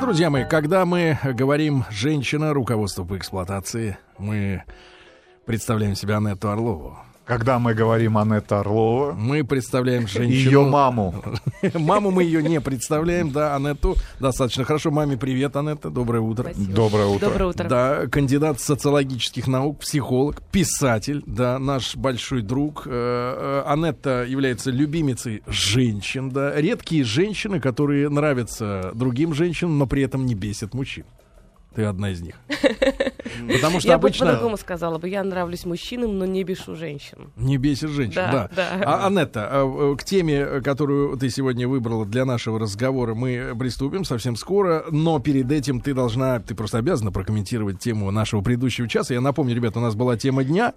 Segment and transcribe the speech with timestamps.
[0.00, 4.62] Друзья мои, когда мы говорим «женщина, руководство по эксплуатации», мы
[5.44, 6.98] представляем себя Анетту Орлову.
[7.32, 10.34] Когда мы говорим Анетта Орлова, Мы представляем женщину...
[10.34, 11.14] ее маму.
[11.74, 14.90] Маму мы ее не представляем, да, Анетту достаточно хорошо.
[14.90, 16.50] Маме привет, Анетта, доброе утро.
[16.52, 16.74] Спасибо.
[16.74, 17.26] Доброе утро.
[17.30, 17.68] Доброе утро.
[17.70, 22.82] Да, кандидат социологических наук, психолог, писатель, да, наш большой друг.
[22.84, 26.54] Э, э, Анетта является любимицей женщин, да.
[26.60, 31.04] Редкие женщины, которые нравятся другим женщинам, но при этом не бесят мужчин.
[31.74, 32.34] Ты одна из них.
[33.48, 34.26] Потому что я бы обычно...
[34.26, 37.32] по-другому сказала бы, я нравлюсь мужчинам, но не бешу женщин.
[37.36, 38.32] Не бесишь женщин, да.
[38.32, 38.82] Да, да.
[38.84, 44.04] А, Анетта, а, э, к теме, которую ты сегодня выбрала для нашего разговора, мы приступим
[44.04, 49.14] совсем скоро, но перед этим ты должна, ты просто обязана прокомментировать тему нашего предыдущего часа.
[49.14, 50.74] Я напомню, ребята, у нас была тема дня,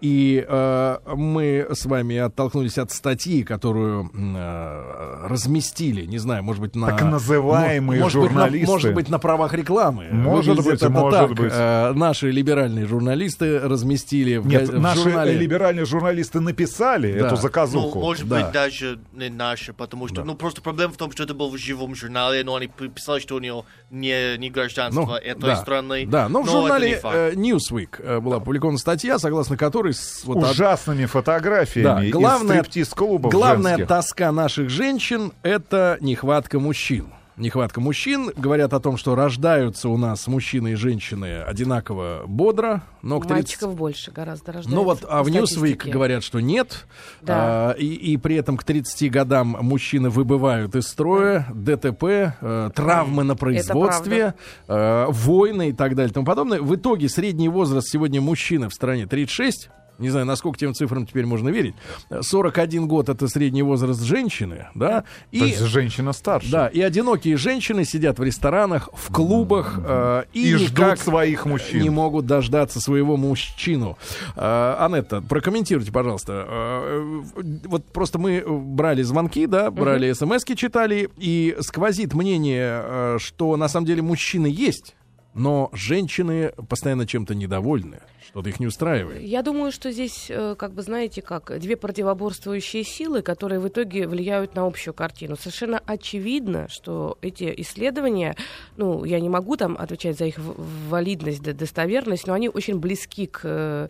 [0.00, 6.74] и э, мы с вами оттолкнулись от статьи, которую э, разместили, не знаю, может быть,
[6.74, 6.88] на...
[6.88, 8.72] Так называемые мо- может быть, на- журналисты.
[8.72, 10.08] может быть, на правах рекламы.
[10.10, 11.30] Может Выглядит быть, это может так.
[11.34, 11.52] быть.
[11.54, 15.34] Э, наши либеральные журналисты разместили в, Нет, га- в наши журнале...
[15.34, 17.26] либеральные журналисты написали Да.
[17.26, 18.00] эту Ну, заказуху.
[18.00, 18.36] может Да.
[18.44, 20.24] быть, даже не наши, потому что, Да.
[20.24, 23.36] ну, просто проблема в том, что это был в живом журнале, но они писали, что
[23.36, 26.06] у него не, не гражданство Ну, этой да, страны.
[26.06, 30.22] Да, но в это не журнале э, Newsweek э, была опубликована статья, согласно которой с-
[30.24, 33.88] вот Ужасными да, фотографиями главная, из стриптиз-клубов главная женских.
[33.88, 37.06] тоска наших женщин это нехватка мужчин.
[37.38, 38.32] Нехватка мужчин.
[38.36, 43.36] Говорят о том, что рождаются у нас мужчины и женщины одинаково бодро, но к 30...
[43.36, 44.74] Мальчиков больше гораздо рождается.
[44.74, 46.86] Ну вот, а в Newsweek говорят, что нет.
[47.22, 47.70] Да.
[47.70, 52.04] А, и, и при этом к 30 годам мужчины выбывают из строя, ДТП,
[52.40, 54.34] э, травмы на производстве,
[54.66, 56.60] э, войны и так далее и тому подобное.
[56.60, 59.70] В итоге средний возраст сегодня мужчины в стране 36.
[59.98, 61.74] Не знаю, насколько тем цифрам теперь можно верить.
[62.20, 65.00] 41 год это средний возраст женщины, да?
[65.02, 66.50] То И, есть женщина старше.
[66.50, 71.82] да, и одинокие женщины сидят в ресторанах, в клубах э, и, И ждут своих мужчин.
[71.82, 73.98] не могут дождаться своего мужчину.
[74.36, 76.44] Э, Анетта, прокомментируйте, пожалуйста.
[76.48, 77.22] Э,
[77.64, 83.68] Вот просто мы брали звонки, да, брали смс-ки, читали, и сквозит мнение, э, что на
[83.68, 84.94] самом деле мужчины есть,
[85.38, 89.22] но женщины постоянно чем-то недовольны, что-то их не устраивает.
[89.22, 94.06] Я думаю, что здесь, э, как бы, знаете, как две противоборствующие силы, которые в итоге
[94.06, 95.36] влияют на общую картину.
[95.36, 98.36] Совершенно очевидно, что эти исследования,
[98.76, 103.40] ну, я не могу там отвечать за их валидность, достоверность, но они очень близки к,
[103.44, 103.88] э,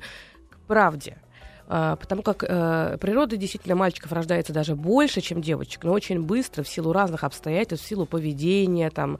[0.51, 1.17] к правде.
[1.71, 6.63] А, Потому как э, природа действительно мальчиков рождается даже больше, чем девочек, но очень быстро
[6.63, 9.19] в силу разных обстоятельств, в силу поведения, там,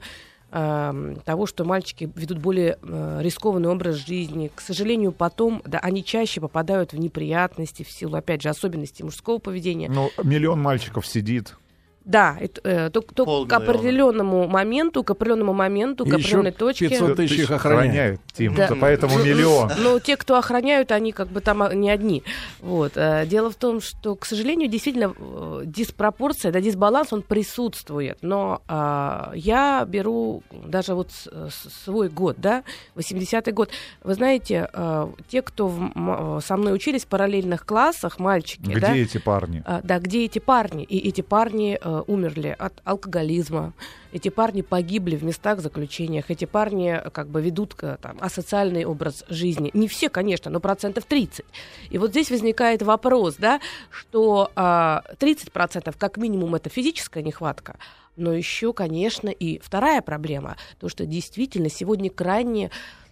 [0.51, 4.51] эм, того, что мальчики ведут более э, рискованный образ жизни.
[4.53, 9.37] К сожалению, потом да, они чаще попадают в неприятности в силу, опять же, особенностей мужского
[9.39, 9.89] поведения.
[9.89, 11.55] Ну, миллион мальчиков сидит.
[12.05, 16.89] Да, это, э, только, только к определенному моменту, к определенному моменту, к еще определенной точке.
[16.89, 18.21] 500 тысяч их охраняют.
[18.33, 18.55] Тим.
[18.55, 18.69] Да.
[18.79, 19.71] Поэтому Ну, миллион.
[19.77, 22.23] Ну, те, кто охраняют, они как бы там а, не одни.
[22.61, 22.93] Вот.
[22.95, 28.17] Э, Дело в том, что, к сожалению, действительно э, диспропорция, да, дисбаланс, он присутствует.
[28.21, 31.11] Но а, я беру даже вот
[31.83, 32.63] свой год, да,
[32.95, 33.69] 80-й год.
[34.03, 38.79] Вы знаете, э, те, кто в э, со мной учились в параллельных классах, мальчики, Где
[38.79, 39.63] да, эти парни?
[39.65, 40.83] а, да, где эти парни?
[40.83, 43.73] И эти парни э, умерли от алкоголизма.
[44.11, 46.29] Эти парни погибли в местах заключениях.
[46.29, 49.71] Эти парни э, как бы ведут э, там, асоциальный образ жизни.
[49.73, 51.45] Не все, конечно, но процентов 30.
[51.89, 57.77] И вот здесь возникает вопрос, да, что а, 30% как минимум это физическая нехватка,
[58.15, 62.69] но еще, конечно, и вторая проблема, то, что действительно сегодня крайне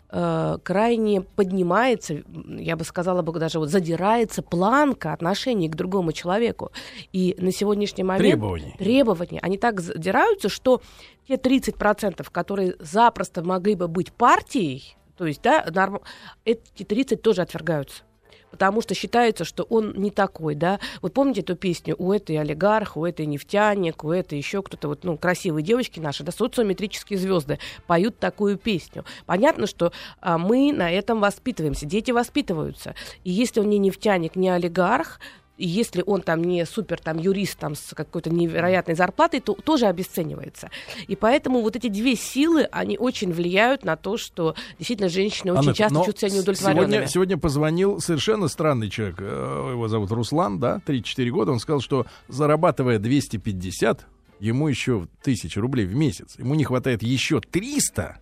[0.10, 6.72] э, крайне поднимается, я бы сказала бы даже вот задирается планка отношений к другому человеку.
[7.14, 8.76] И на сегодняшний момент Требований.
[8.78, 10.82] требования, они так задираются, что
[11.28, 16.02] те 30%, которые запросто могли бы быть партией, то есть, да, норм-
[16.46, 18.04] эти 30 тоже отвергаются.
[18.52, 20.80] Потому что считается, что он не такой, да.
[21.02, 25.04] Вот помните эту песню «У этой олигарх, у этой нефтяник, у этой еще кто-то, вот,
[25.04, 29.06] ну, красивые девочки наши, да, социометрические звезды поют такую песню.
[29.26, 29.92] Понятно, что
[30.22, 32.96] а, мы на этом воспитываемся, дети воспитываются.
[33.24, 35.20] И если он не нефтяник, не олигарх,
[35.58, 39.88] и если он там не супер там юрист там с какой-то невероятной зарплатой, то тоже
[39.88, 40.70] обесценивается.
[41.08, 45.70] И поэтому вот эти две силы, они очень влияют на то, что действительно женщины очень
[45.70, 46.92] Анетта, часто чувствуют себя неудовлетворенными.
[46.92, 49.18] Сегодня, сегодня позвонил совершенно странный человек.
[49.20, 51.52] э, Его зовут Руслан, да, 34 года.
[51.52, 54.06] Он сказал, что зарабатывая 250,
[54.40, 56.36] ему еще тысячу рублей в месяц.
[56.38, 58.20] Ему не хватает еще 300,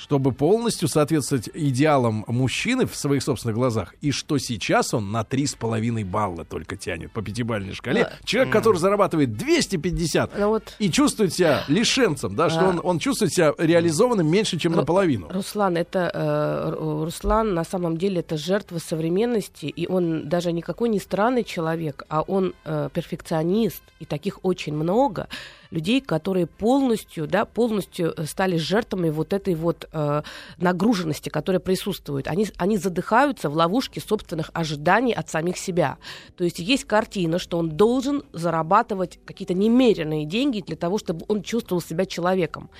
[0.00, 6.04] чтобы полностью соответствовать идеалам мужчины в своих собственных глазах, и что сейчас он на 3,5
[6.04, 8.04] балла только тянет по пятибалльной шкале.
[8.04, 8.12] Да.
[8.24, 10.74] Человек, который зарабатывает 250 Ну вот.
[10.78, 12.68] и чувствует себя лишенцем, да, что А.
[12.70, 15.28] он, он чувствует себя реализованным меньше, чем Ру- наполовину.
[15.28, 20.88] Руслан, это э, Ру- Руслан на самом деле это жертва современности, и он даже никакой
[20.88, 25.28] не странный человек, а он э, перфекционист, и таких очень много
[25.70, 30.22] людей, которые полностью, да, полностью э, стали жертвами вот этой вот э,
[30.58, 32.28] нагруженности, которая присутствует.
[32.28, 35.98] Они, они задыхаются в ловушке собственных ожиданий от самих себя.
[36.36, 41.42] То есть есть картина, что он должен зарабатывать какие-то немеренные деньги для того, чтобы он
[41.42, 42.70] чувствовал себя человеком.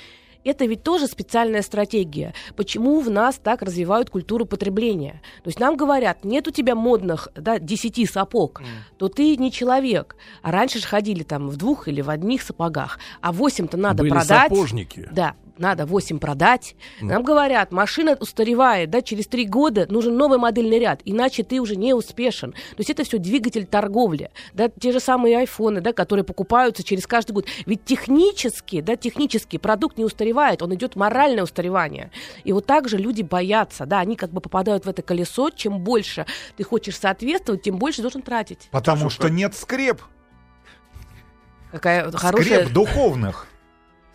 [0.45, 2.35] Это ведь тоже специальная стратегия.
[2.57, 5.21] Почему в нас так развивают культуру потребления?
[5.43, 8.63] То есть нам говорят, нет у тебя модных да, 10 сапог,
[8.97, 10.17] то ты не человек.
[10.43, 14.11] А раньше же ходили там в двух или в одних сапогах, а 8-то надо Были
[14.11, 14.49] продать.
[14.51, 15.09] сапожники.
[15.13, 16.75] Да, надо 8 продать.
[17.01, 21.77] Нам говорят, машина устаревает, да, через 3 года нужен новый модельный ряд, иначе ты уже
[21.77, 22.53] не успешен.
[22.53, 24.31] То есть это все двигатель торговли.
[24.55, 27.47] Да, те же самые айфоны, да, которые покупаются через каждый год.
[27.67, 32.11] Ведь технически, да, технически продукт не устаревает, он идет моральное устаревание.
[32.45, 35.51] И вот так же люди боятся, да, они как бы попадают в это колесо.
[35.51, 38.69] Чем больше ты хочешь соответствовать, тем больше должен тратить.
[38.71, 40.01] Потому что нет скреп.
[41.71, 42.63] Какая хорошая...
[42.63, 43.47] Скреп духовных.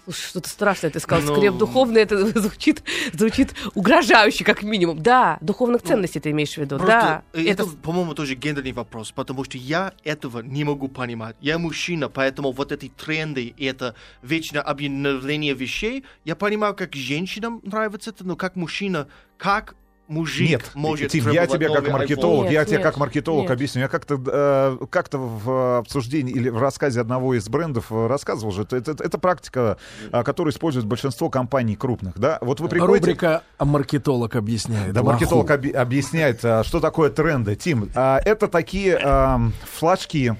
[0.05, 1.33] Слушай, что-то страшное ты сказал.
[1.33, 5.01] Ну- Скреп духовный, это звучит, звучит угрожающе, как минимум.
[5.01, 6.77] Да, духовных ценностей ты имеешь в виду.
[6.77, 11.35] да, Просто э, это, по-моему, тоже гендерный вопрос, потому что я этого не могу понимать.
[11.41, 17.61] Я мужчина, поэтому вот эти тренды и это вечное обновление вещей, я понимаю, как женщинам
[17.63, 19.07] нравится это, но как мужчина,
[19.37, 19.75] как
[20.07, 23.51] мужик Нет, может Тим, я тебе как маркетолог, Нет, я тебе нет, как маркетолог нет.
[23.51, 23.81] объясню.
[23.81, 28.63] Я как-то э, как-то в обсуждении или в рассказе одного из брендов э, рассказывал же,
[28.63, 29.77] это, это, это практика,
[30.11, 32.37] э, которую использует большинство компаний крупных, да.
[32.41, 33.11] Вот вы приходите...
[33.11, 34.93] Рубрика «Маркетолог объясняет».
[34.93, 37.55] Да, маркетолог объясняет, что такое тренды.
[37.55, 40.35] Тим, это такие ам, флажки,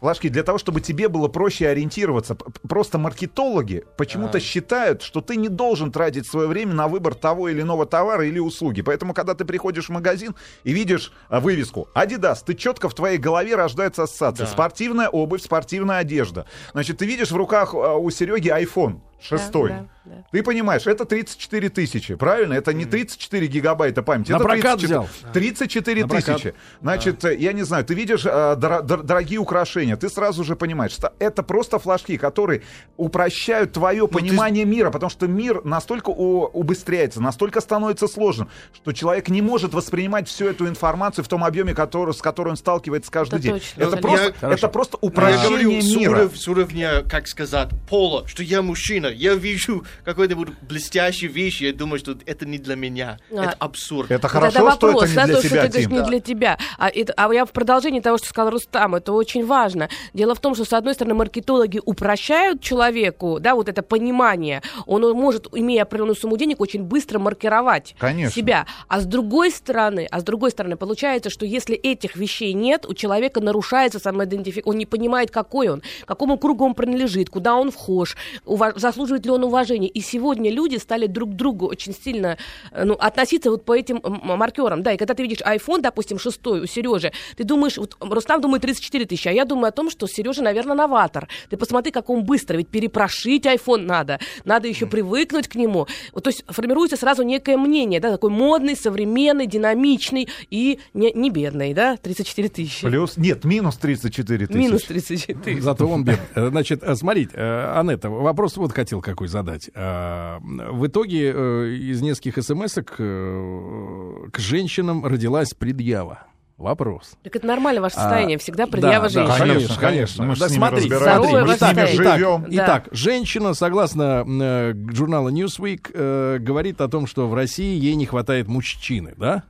[0.00, 2.36] флажки для того, чтобы тебе было проще ориентироваться.
[2.68, 7.62] Просто маркетологи почему-то считают, что ты не должен тратить свое время на выбор того или
[7.62, 8.82] иного товара или услуги.
[8.82, 10.34] Поэтому, когда ты приходишь в магазин
[10.64, 14.46] и видишь а, вывеску Adidas, ты четко в твоей голове рождается ассоциация.
[14.46, 14.52] Да.
[14.52, 16.46] Спортивная обувь, спортивная одежда.
[16.72, 19.70] Значит, ты видишь в руках а, у Сереги iPhone шестой.
[19.70, 19.88] да, да.
[20.32, 22.54] Ты понимаешь, это 34 тысячи, правильно?
[22.54, 24.32] Это не 34 гигабайта памяти.
[24.32, 25.08] На это прокат 34, взял.
[25.32, 26.36] 34 На прокат.
[26.36, 26.54] тысячи.
[26.82, 30.56] Значит, э, я не знаю, ты видишь э, дор- дор- дорогие украшения, ты сразу же
[30.56, 32.62] понимаешь, что это просто флажки, которые
[32.96, 39.28] упрощают твое понимание мира, потому что мир настолько у- убыстряется, настолько становится сложным, что человек
[39.28, 43.36] не может воспринимать всю эту информацию в том объеме, который, с которой он сталкивается каждый
[43.36, 43.52] Это день.
[43.54, 44.56] точно, это, просто, Я- Хорошо.
[44.58, 46.10] это просто Я упрощение говорю с, мира.
[46.24, 51.72] уров- с уровня, как сказать, пола, что я мужчина, я вижу какой-нибудь блестящую вещь, я
[51.72, 53.18] думаю, что это не для меня.
[53.30, 53.44] А.
[53.44, 54.10] Это абсурд.
[54.10, 56.20] Это хорошо, это что вопрос, это не да, для что тебя, ты говоришь, не для
[56.20, 56.58] тебя.
[56.78, 59.88] А, это- а я в продолжении того, что сказал Рустам, это очень важно.
[60.14, 64.62] Дело в том, что, с одной стороны, маркетологи упрощают человеку, да, вот это понимание.
[64.86, 68.34] Он может, имея определенную сумму денег, очень быстро маркировать Конечно.
[68.34, 68.66] себя.
[68.88, 72.94] А с другой стороны, а с другой стороны, получается, что если этих вещей нет, у
[72.94, 74.70] человека нарушается самоидентификация.
[74.70, 79.24] Он не понимает, какой он, к какому кругу он принадлежит, куда он вхож, ува- заслуживает
[79.24, 79.77] ли он уважения.
[79.86, 82.36] И сегодня люди стали друг к другу очень сильно
[82.72, 84.82] э, ну, относиться вот по этим маркерам.
[84.82, 88.62] Да, и когда ты видишь iPhone, допустим, шестой у Сережи, ты думаешь, вот Рустам думает
[88.62, 91.28] 34 тысячи, а я думаю о том, что Сережа, наверное, новатор.
[91.50, 95.86] Ты посмотри, как он быстро, ведь перепрошить iPhone надо, надо еще привыкнуть к нему.
[96.12, 101.30] Вот, то есть формируется сразу некое мнение, да, такой модный, современный, динамичный и не, не
[101.30, 102.86] бедный, да, 34 тысячи.
[102.86, 104.58] Плюс, нет, минус 34 тысячи.
[104.58, 105.60] Минус 34 тысячи.
[105.60, 106.50] Зато он бедный.
[106.50, 109.67] Значит, э, смотрите, э, Анетта, вопрос вот хотел какой задать.
[109.74, 116.20] А, В итоге э, из нескольких смс к женщинам родилась предъява.
[116.56, 117.12] Вопрос.
[117.22, 119.38] Так это нормально ваше состояние, А, всегда предъява да, женщины.
[119.38, 120.24] да, Конечно, конечно.
[120.24, 121.94] Мы Да с ними смотри, Здоровое мы с ними воспитание.
[121.96, 122.42] Итак, живем.
[122.42, 122.48] Да.
[122.50, 128.06] Итак, женщина, согласно э, журналу Newsweek, э, говорит о том, что в России ей не
[128.06, 129.44] хватает мужчины, да?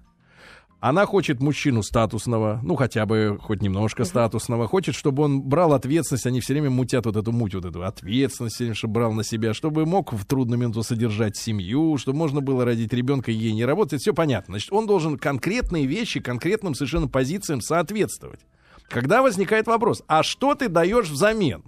[0.81, 6.27] Она хочет мужчину статусного, ну хотя бы хоть немножко статусного, хочет, чтобы он брал ответственность,
[6.27, 9.25] они все время мутят вот эту муть, вот эту ответственность, все время, чтобы брал на
[9.25, 13.53] себя, чтобы мог в трудную минуту содержать семью, чтобы можно было родить ребенка и ей
[13.55, 14.53] не работать, все понятно.
[14.53, 18.41] Значит, он должен конкретные вещи, конкретным совершенно позициям соответствовать.
[18.89, 21.65] Когда возникает вопрос, а что ты даешь взамен?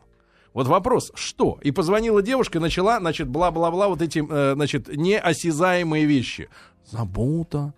[0.54, 1.58] Вот вопрос, что?
[1.62, 6.48] И позвонила девушка, начала, значит, бла-бла-бла, вот эти, э, значит, неосязаемые вещи.
[6.86, 7.74] Забота,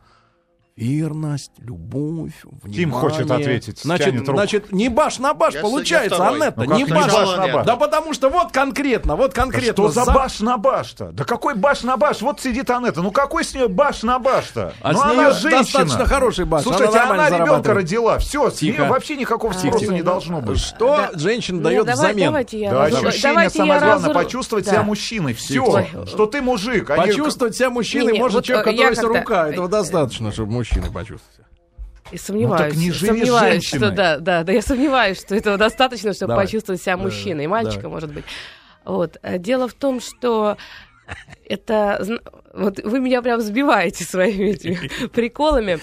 [0.75, 2.75] Верность, любовь, внимание.
[2.75, 6.29] Тим хочет ответить, Значит, значит, не баш на баш Я получается, я.
[6.29, 7.13] Анетта, Ну не не баш.
[7.13, 7.67] на баш?
[7.67, 9.73] Да потому что вот конкретно, вот Да конкретно.
[9.75, 11.13] что за за- баш на баш-то?
[11.13, 12.23] Да какой баш на баш?
[12.23, 13.03] Вот сидит Анетта.
[13.03, 14.73] Ну какой с нее баш на баш-то?
[14.81, 15.59] А ну с она женщина.
[15.63, 18.19] достаточно хороший баш, она Слушайте, она, нормально ребенка родила.
[18.19, 19.95] Все, с нее вообще никакого Тихо, спроса тихо.
[19.95, 20.59] не должно быть.
[20.59, 21.19] Что Да.
[21.19, 22.25] женщина Ну, дает давай- взамен?
[22.29, 24.71] Давайте я, Да, ощущение, давайте самое я главное, разру- почувствовать Да.
[24.73, 25.35] себя мужчиной.
[25.35, 26.89] Все, что ты мужик.
[26.89, 29.49] а Почувствовать себя Не-не, может человек, э, как-то- рука.
[29.51, 31.47] Этого достаточно, чтобы мужчина почувствовал.
[32.11, 35.35] И сомневаюсь, Ну, так не живи с сомневаюсь, что да, да, да, я сомневаюсь, что
[35.35, 36.47] этого достаточно, чтобы Давай.
[36.47, 37.93] почувствовать себя Да, мужчиной, и мальчика, давай.
[37.93, 38.25] может быть.
[38.85, 39.17] Вот.
[39.23, 40.57] А Дело в том, что
[41.49, 42.05] это...
[42.55, 45.79] Вот вы меня прям сбиваете своими этими приколами.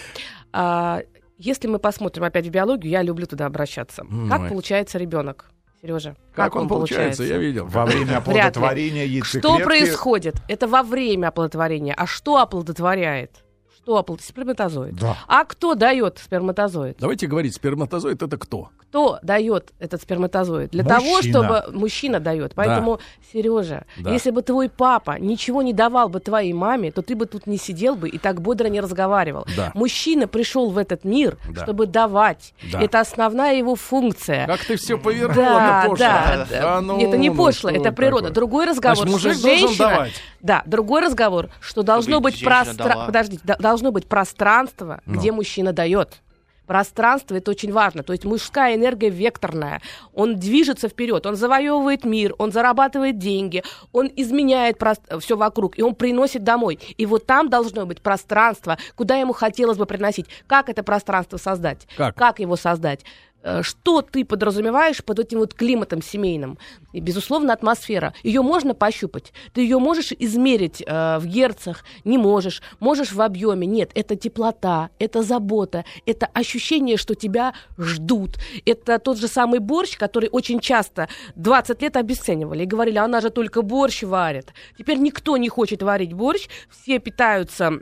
[0.53, 1.01] А,
[1.37, 4.03] Если мы посмотрим опять в биологию, я люблю туда обращаться.
[4.03, 4.49] М, Как ой.
[4.49, 5.45] получается ребенок?
[5.81, 7.65] Сережа, Как он получается, я видел.
[7.65, 9.39] Во время оплодотворения яйцеклетки...
[9.47, 10.35] Что происходит?
[10.49, 11.93] Это во время оплодотворения.
[11.95, 13.37] А что оплодотворяет?
[13.83, 14.29] Что оплодотворяет?
[14.29, 14.95] Сперматозоид.
[14.95, 15.17] Да.
[15.27, 16.97] А кто дает сперматозоид?
[16.99, 18.69] Давайте говорить, сперматозоид это кто?
[18.77, 20.71] Кто дает этот сперматозоид?
[20.71, 20.99] Для Мужчина.
[20.99, 22.53] того, чтобы мужчина дает.
[22.55, 22.99] Поэтому,
[23.31, 24.11] Сережа, Да.
[24.11, 27.57] если бы твой папа ничего не давал бы твоей маме, то ты бы тут не
[27.57, 29.45] сидел бы и так бодро не разговаривал.
[29.55, 29.71] Да.
[29.75, 31.63] Мужчина пришел в этот мир, Да.
[31.63, 32.53] чтобы давать.
[32.71, 32.81] Да.
[32.81, 34.47] Это основная его функция.
[34.47, 35.97] Как ты все повернула Да, пошло.
[35.97, 38.23] да, Да ну, это не ну, пошло, что это природа.
[38.27, 38.33] такое?
[38.35, 39.89] Другой разговор, Значит, мужик что женщина...
[39.89, 40.13] давать.
[40.41, 43.05] Да, другой разговор, что должно Чтобы быть пространство...
[43.05, 45.13] Подождите, да- должно быть пространство, Ну.
[45.13, 46.21] где мужчина дает.
[46.65, 48.03] Пространство это очень важно.
[48.03, 49.81] То есть мужская энергия векторная.
[50.13, 54.79] Он движется вперед, он завоевывает мир, он зарабатывает деньги, он изменяет
[55.19, 56.79] все вокруг, и он приносит домой.
[56.97, 60.27] И вот там должно быть пространство, куда ему хотелось бы приносить.
[60.47, 61.87] Как это пространство создать?
[61.97, 62.39] Как?
[62.39, 63.01] его создать?
[63.43, 66.57] Э, Что ты подразумеваешь под этим вот климатом семейным?
[66.93, 68.13] И, безусловно, атмосфера.
[68.23, 69.33] Ее можно пощупать.
[69.53, 72.61] Ты ее можешь измерить э, в герцах, не можешь.
[72.79, 73.67] Можешь в объеме.
[73.67, 78.37] Нет, это теплота, это забота, это ощущение, что тебя ждут.
[78.65, 83.29] Это тот же самый борщ, который очень часто 20 лет обесценивали и говорили, она же
[83.29, 84.53] только борщ варит.
[84.77, 87.79] Теперь никто не хочет варить борщ, все питаются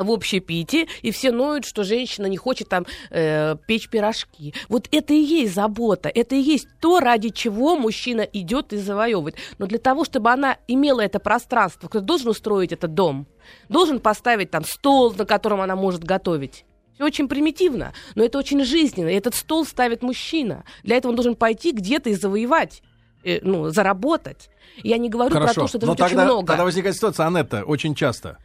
[0.00, 4.54] в общепите, и все ноют, что женщина не хочет там э, печь пирожки.
[4.68, 9.36] Вот это и есть забота, это и есть то, ради чего мужчина идет и завоевывает.
[9.58, 13.26] Но для того, чтобы она имела это пространство, кто должен устроить этот дом,
[13.68, 16.64] должен поставить там стол, на котором она может готовить.
[16.94, 19.08] Все очень примитивно, но это очень жизненно.
[19.08, 20.64] И этот стол ставит мужчина.
[20.82, 22.82] Для этого он должен пойти где-то и завоевать,
[23.24, 24.50] э, ну, заработать.
[24.82, 26.46] Я не говорю про Хорошо, то, что это но очень тогда, много.
[26.46, 28.38] тогда возникает ситуация, Анетта, очень часто.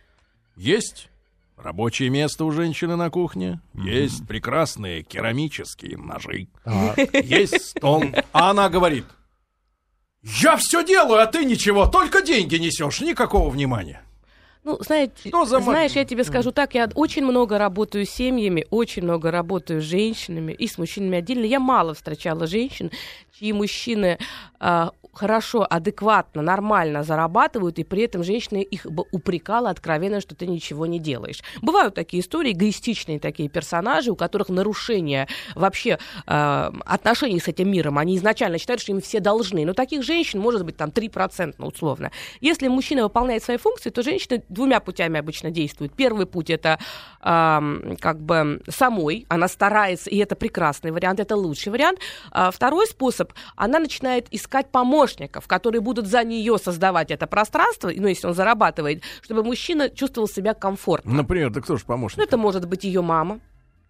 [0.55, 1.09] Есть
[1.57, 6.47] рабочее место у женщины на кухне, есть прекрасные керамические ножи,
[7.13, 8.03] есть стол.
[8.31, 9.05] А она говорит,
[10.21, 14.04] я все делаю, а ты ничего, только деньги несешь, никакого внимания.
[14.65, 18.65] Ну, знаете, Что за знаешь, я тебе скажу так, я очень много работаю с семьями,
[18.71, 21.45] очень много работаю с женщинами и с мужчинами отдельно.
[21.45, 22.89] Я мало встречала женщин,
[23.37, 24.17] чьи мужчины
[24.59, 30.45] а, хорошо, адекватно, нормально зарабатывают, и при этом женщина их бы упрекала откровенно, что ты
[30.45, 31.41] ничего не делаешь.
[31.61, 37.97] Бывают такие истории, эгоистичные такие персонажи, у которых нарушение вообще а, отношений с этим миром.
[37.97, 39.65] Они изначально считают, что им все должны.
[39.65, 42.11] Но таких женщин может быть там 3% условно.
[42.41, 45.93] Если мужчина выполняет свои функции, то женщина двумя путями обычно действует.
[45.93, 46.79] Первый путь это
[47.21, 51.99] ам, как бы самой, она старается, и это прекрасный вариант, это лучший вариант.
[52.31, 58.07] А второй способ, она начинает искать помощников, которые будут за нее создавать это пространство, ну,
[58.07, 61.13] если он зарабатывает, чтобы мужчина чувствовал себя комфортно.
[61.13, 62.17] Например, да кто же помощник?
[62.17, 63.39] Ну, это может быть ее мама,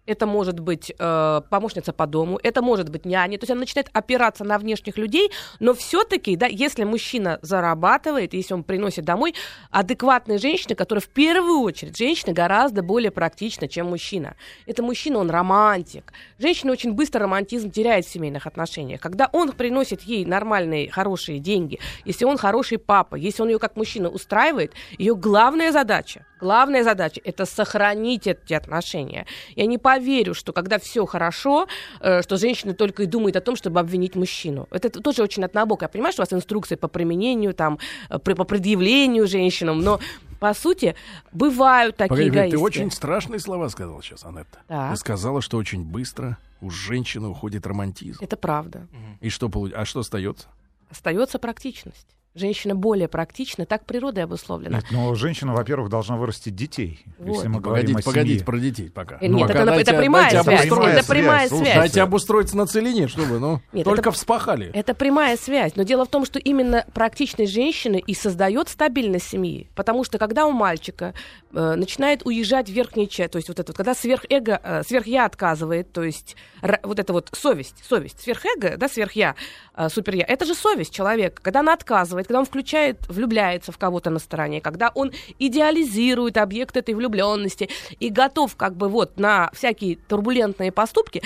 [0.06, 3.38] это может быть э, помощница по дому, это может быть няня.
[3.38, 8.54] То есть она начинает опираться на внешних людей, но все-таки, да, если мужчина зарабатывает, если
[8.54, 9.34] он приносит домой,
[9.70, 14.36] адекватная женщина, которая в первую очередь, женщина гораздо более практична, чем мужчина.
[14.66, 16.12] Это мужчина, он романтик.
[16.38, 19.00] Женщина очень быстро романтизм теряет в семейных отношениях.
[19.00, 23.76] Когда он приносит ей нормальные, хорошие деньги, если он хороший папа, если он ее как
[23.76, 29.26] мужчина устраивает, ее главная задача, главная задача это сохранить эти отношения.
[29.54, 31.66] Я не поверю, что когда все хорошо,
[32.00, 34.66] э, что женщина только и думает о том, чтобы обвинить мужчину.
[34.70, 35.84] Это тоже очень однобоко.
[35.84, 37.78] Я понимаю, что у вас инструкции по применению, там,
[38.10, 40.00] э, по предъявлению женщинам, но
[40.40, 40.94] по сути
[41.32, 42.56] бывают такие Погоди, эгоисты.
[42.56, 44.58] ты очень страшные слова сказала сейчас, Анетта.
[44.68, 44.92] Так.
[44.92, 48.22] Ты сказала, что очень быстро у женщины уходит романтизм.
[48.22, 48.86] Это правда.
[49.20, 50.48] И что А что остается?
[50.90, 52.15] Остается практичность.
[52.36, 54.76] Женщина более практична, так природой обусловлена.
[54.76, 57.02] Нет, но женщина, во-первых, должна вырастить детей.
[57.18, 57.36] Вот.
[57.36, 58.44] Если мы говорим Погодите, о погодите, семье.
[58.44, 59.14] про детей пока.
[59.16, 60.60] Э, Ну, Нет, пока это, дайте- это прямая дайте связь.
[60.66, 60.98] обустроиться.
[61.00, 61.80] Это прямая Слушайте, связь.
[61.82, 64.70] Дайте обустроиться на целине, чтобы, ну, Нет, только это- вспахали.
[64.74, 65.76] Это прямая связь.
[65.76, 69.70] Но дело в том, что именно практичность женщины и создает стабильность семьи.
[69.74, 71.14] Потому что когда у мальчика
[71.54, 75.90] э, начинает уезжать верхняя часть, то есть вот это вот, когда сверхэго, э, сверхя отказывает,
[75.90, 79.34] то есть ра- вот это вот совесть, совесть, сверхэго, да, сверхя,
[79.74, 81.40] э, суперя, это же совесть человека.
[81.40, 86.76] Когда она отказывает, когда он включает, влюбляется в кого-то на стороне, когда он идеализирует объект
[86.76, 87.68] этой влюбленности
[88.00, 91.22] и готов как бы вот на всякие турбулентные поступки,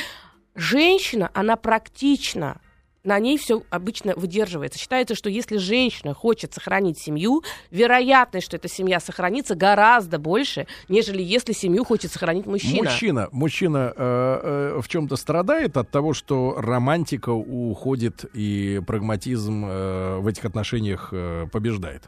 [0.55, 2.61] женщина, она практична,
[3.05, 4.79] на ней все обычно выдерживается.
[4.79, 11.23] Считается, что если женщина хочет сохранить семью, вероятность, что эта семья сохранится, гораздо больше, нежели
[11.23, 12.91] если семью хочет сохранить мужчина.
[12.91, 20.19] Мужчина, мужчина э, э, в чем-то страдает от того, что романтика уходит и прагматизм э,
[20.19, 22.05] в этих отношениях э, побеждает.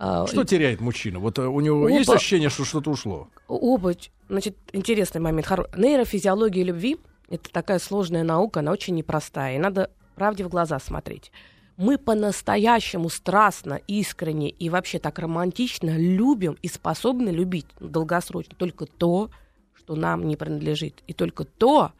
[0.00, 1.18] А, Что теряет мужчина?
[1.18, 1.90] Вот э, у него Оба.
[1.90, 3.28] есть ощущение, что что-то ушло?
[3.48, 3.94] Оба,
[4.28, 5.50] значит, интересный момент.
[5.76, 6.98] Нейрофизиология любви—
[7.30, 11.30] это такая сложная наука, она очень непростая, и надо правде в глаза смотреть.
[11.76, 19.30] Мы по-настоящему страстно, искренне и вообще так романтично любим и способны любить долгосрочно только то,
[19.76, 21.92] что нам не принадлежит, и только то,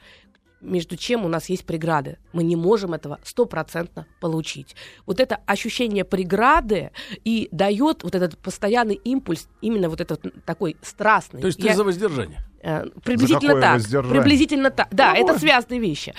[0.60, 2.18] между чем у нас есть преграды.
[2.32, 4.74] Мы не можем этого стопроцентно получить.
[5.06, 6.90] Вот это ощущение преграды
[7.24, 11.40] и дает вот этот постоянный импульс, именно вот этот такой страстный.
[11.40, 12.38] То есть Я- ты за воздержание?
[12.62, 13.62] Э, Приблизительно какое
[14.02, 14.08] так.
[14.10, 14.88] Приблизительно так.
[14.90, 15.24] Да, Какое?
[15.30, 16.12] это связанные вещи.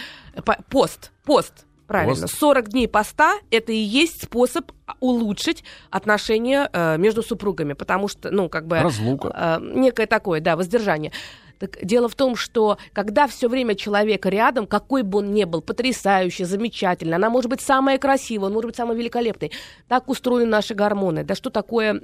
[0.46, 1.12] По- Пост.
[1.26, 1.66] Пост.
[1.86, 2.22] Правильно.
[2.22, 2.36] Пост.
[2.38, 8.48] 40 дней поста это и есть способ улучшить отношения э, между супругами, потому что, ну,
[8.48, 8.80] как бы...
[8.80, 9.60] Разлука.
[9.62, 11.12] э, некое такое, да, воздержание.
[11.60, 15.62] Так дело в том, что когда все время человек рядом, какой бы он ни был,
[15.62, 19.52] потрясающий, замечательный, она может быть самая красивая, он может быть самый великолепный.
[19.88, 21.24] Так устроены наши гормоны.
[21.24, 22.02] Да что такое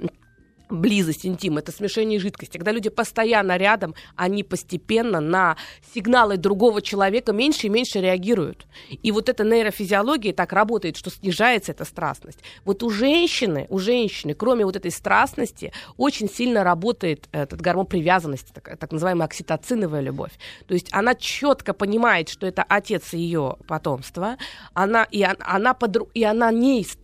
[0.68, 2.56] близость, интим, это смешение жидкости.
[2.56, 5.56] Когда люди постоянно рядом, они постепенно на
[5.94, 8.66] сигналы другого человека меньше и меньше реагируют.
[9.02, 12.40] И вот эта нейрофизиология так работает, что снижается эта страстность.
[12.64, 18.52] Вот у женщины, у женщины, кроме вот этой страстности, очень сильно работает этот гормон привязанности,
[18.52, 20.32] так, так называемая окситоциновая любовь.
[20.66, 24.36] То есть она четко понимает, что это отец ее потомства,
[24.74, 25.76] она, и, он- она,
[26.14, 26.96] и она не с-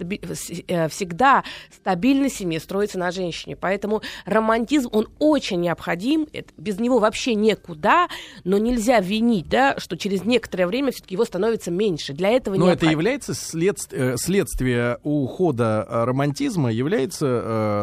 [0.66, 3.51] э, всегда стабильность семьи строится на женщине.
[3.54, 8.08] Поэтому романтизм, он очень необходим, это- без него вообще некуда,
[8.44, 12.12] но нельзя винить, да, что через некоторое время все-таки его становится меньше.
[12.12, 17.26] Для этого Но это необход- является следст- э, следствие ухода э, романтизма, является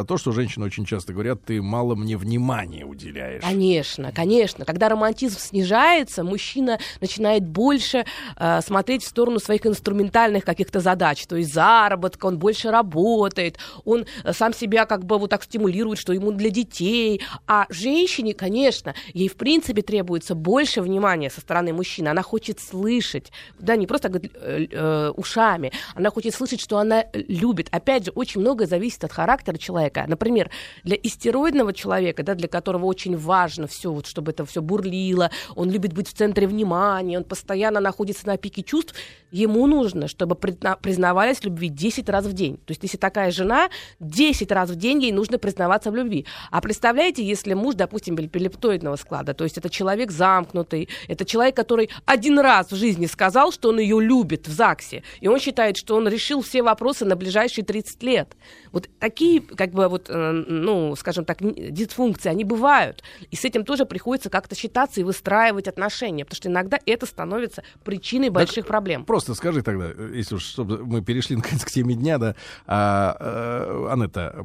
[0.01, 3.41] э, то, что женщины очень часто говорят, ты мало мне внимания уделяешь.
[3.43, 4.65] Конечно, конечно.
[4.65, 8.05] Когда романтизм снижается, мужчина начинает больше
[8.37, 14.05] э, смотреть в сторону своих инструментальных каких-то задач, то есть заработка, он больше работает, он
[14.23, 15.58] э, сам себя как бы вот так стимулирует,
[15.95, 17.21] что ему для детей.
[17.47, 22.09] А женщине, конечно, ей в принципе требуется больше внимания со стороны мужчины.
[22.09, 27.67] Она хочет слышать, да, не просто э, э, ушами, она хочет слышать, что она любит.
[27.71, 30.05] Опять же, очень многое зависит от характера человека.
[30.07, 30.49] Например,
[30.83, 35.69] для истероидного человека, да, для которого очень важно все, вот, чтобы это все бурлило, он
[35.69, 38.93] любит быть в центре внимания, он постоянно находится на пике чувств,
[39.31, 42.57] ему нужно, чтобы призна- признавались любви 10 раз в день.
[42.57, 43.69] То есть, если такая жена,
[43.99, 45.48] 10 раз в день ей нужно признаваться
[45.91, 46.25] в любви.
[46.51, 51.89] А представляете, если муж, допустим, эпилептоидного склада, то есть это человек замкнутый, это человек, который
[52.05, 55.95] один раз в жизни сказал, что он ее любит в ЗАГСе, и он считает, что
[55.95, 58.35] он решил все вопросы на ближайшие 30 лет.
[58.71, 63.03] Вот такие, как бы, вот, э, ну, скажем так, дисфункции, они бывают.
[63.31, 67.63] И с этим тоже приходится как-то считаться и выстраивать отношения, потому что иногда это становится
[67.83, 69.05] причиной больших проблем.
[69.05, 73.15] Просто скажи тогда, э, если уж чтобы мы перешли наконец к теме дня, да, а,
[73.19, 74.43] э, Анетта,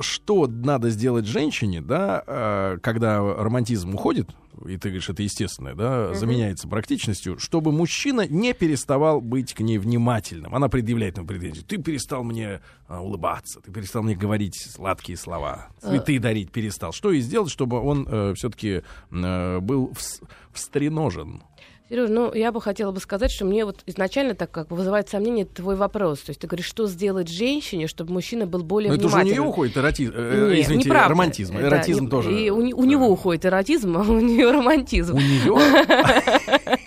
[0.00, 4.30] что надо сделать женщине, да, когда романтизм уходит,
[4.66, 9.78] и ты говоришь, это естественное, да, заменяется практичностью, чтобы мужчина не переставал быть к ней
[9.78, 10.54] внимательным.
[10.54, 11.62] Она предъявляет ему претензии.
[11.62, 16.92] Ты перестал мне а, улыбаться, ты перестал мне говорить сладкие слова, цветы дарить перестал.
[16.92, 21.42] Что и сделать, чтобы он все-таки был вс- встреножен?
[21.88, 25.44] Сереж, ну я бы хотела бы сказать, что мне вот изначально так как вызывает сомнение
[25.44, 26.20] твой вопрос.
[26.20, 29.10] То есть ты говоришь, что сделать женщине, чтобы мужчина был более Но это же у
[29.10, 29.40] внимательным.
[29.42, 31.08] нее уходит эротизм, Нет, извините, неправда.
[31.10, 31.54] романтизм.
[31.54, 32.32] Да, Эротизм не- тоже.
[32.40, 35.16] И у, у него уходит эротизм, а у нее романтизм.
[35.16, 36.78] У нее?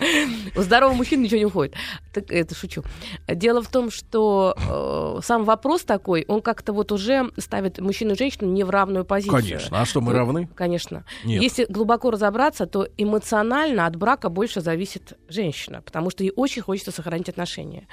[0.56, 1.74] У здорового мужчины ничего не уходит.
[2.12, 2.82] Так, это шучу.
[3.26, 8.16] Дело в том, что э, сам вопрос такой, он как-то вот уже ставит мужчину и
[8.16, 9.40] женщину не в равную позицию.
[9.40, 9.80] Конечно.
[9.80, 10.48] А что, мы равны?
[10.54, 11.04] Конечно.
[11.24, 11.42] Нет.
[11.42, 16.92] Если глубоко разобраться, то эмоционально от брака больше зависит женщина, потому что ей очень хочется
[16.92, 17.86] сохранить отношения.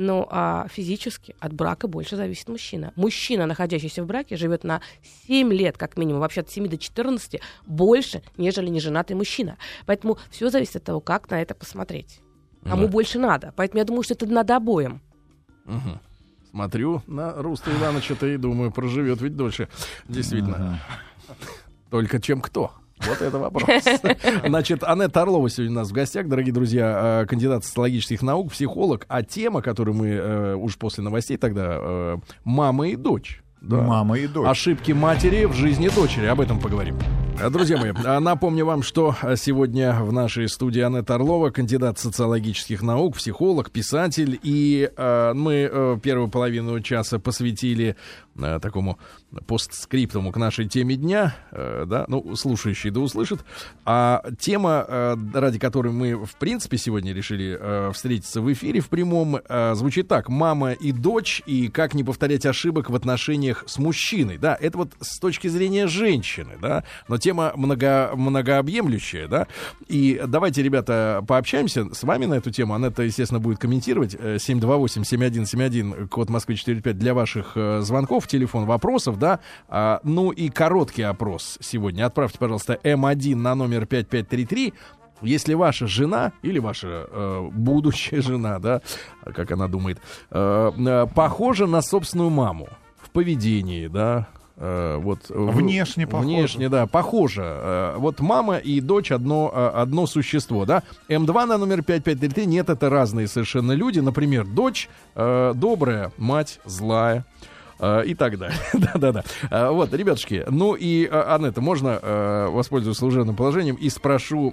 [0.00, 2.92] Ну, а физически от брака больше зависит мужчина.
[2.94, 4.80] Мужчина, находящийся в браке, живет на
[5.26, 9.56] 7 лет, как минимум, вообще от 7 до 14, больше, нежели неженатый мужчина.
[9.86, 12.20] Поэтому все зависит от того, как на это посмотреть.
[12.62, 12.92] Кому Да.
[12.92, 13.52] больше надо.
[13.56, 15.00] Поэтому я думаю, что это надо обоим.
[15.64, 15.98] Мгм.
[16.52, 19.68] Смотрю на Руста Ивановича-то и думаю, проживет ведь дольше.
[20.08, 20.80] Действительно.
[21.90, 22.70] Только чем кто?
[23.06, 23.84] Вот это вопрос.
[24.46, 29.06] Значит, Анетта Орлова сегодня у нас в гостях, дорогие друзья, э, кандидат социологических наук, психолог.
[29.08, 33.42] А тема, которую мы э, уж после новостей тогда, э, мама и дочь.
[33.60, 33.82] Да.
[33.82, 34.48] Мама и дочь.
[34.48, 36.26] Ошибки матери в жизни дочери.
[36.26, 36.96] Об этом поговорим.
[37.40, 41.98] А, Друзья мои, а, напомню вам, что а, сегодня в нашей студии Анетта Орлова, кандидат
[41.98, 44.38] социологических наук, психолог, писатель.
[44.42, 47.96] И а, мы а, первую половину часа посвятили
[48.36, 48.98] а, такому
[49.46, 51.36] постскриптуму к нашей теме дня.
[51.52, 53.44] А, да, ну, слушающий да услышит.
[53.84, 58.88] А тема, а, ради которой мы, в принципе, сегодня решили а, встретиться в эфире в
[58.88, 60.28] прямом, а, звучит так.
[60.28, 62.96] Мама и дочь, и как не повторять ошибок в
[63.48, 64.38] отношениях с мужчиной.
[64.38, 69.46] Да, это вот с точки зрения женщины, да, но тема много, многообъемлющая, да.
[69.88, 72.74] И давайте, ребята, пообщаемся с вами на эту тему.
[72.74, 74.16] Анетта, естественно, будет комментировать.
[74.18, 79.40] Э, 728-7171, код Москвы 45 для ваших э, звонков, телефон вопросов, да.
[79.68, 82.06] А, ну и короткий опрос сегодня.
[82.06, 84.74] Отправьте, пожалуйста, М1 на номер 5533.
[85.22, 88.82] Если ваша жена или ваша э, будущая жена, да,
[89.24, 89.98] как она думает,
[90.30, 92.68] э, э, похожа на собственную маму
[93.08, 96.26] в поведении, да, э, вот в- Внешне похожа.
[96.26, 97.42] внешне, да, похоже.
[97.44, 100.82] Э, вот мама и дочь одно э, одно существо, да.
[101.08, 104.00] М2 на номер 5533 нет, это разные совершенно люди.
[104.00, 107.24] Например, дочь добрая, мать злая.
[108.06, 108.58] И так далее.
[108.72, 109.70] Да-да-да.
[109.70, 114.52] Вот, ребятушки, ну и, Анетта, можно воспользоваться служебным положением и спрошу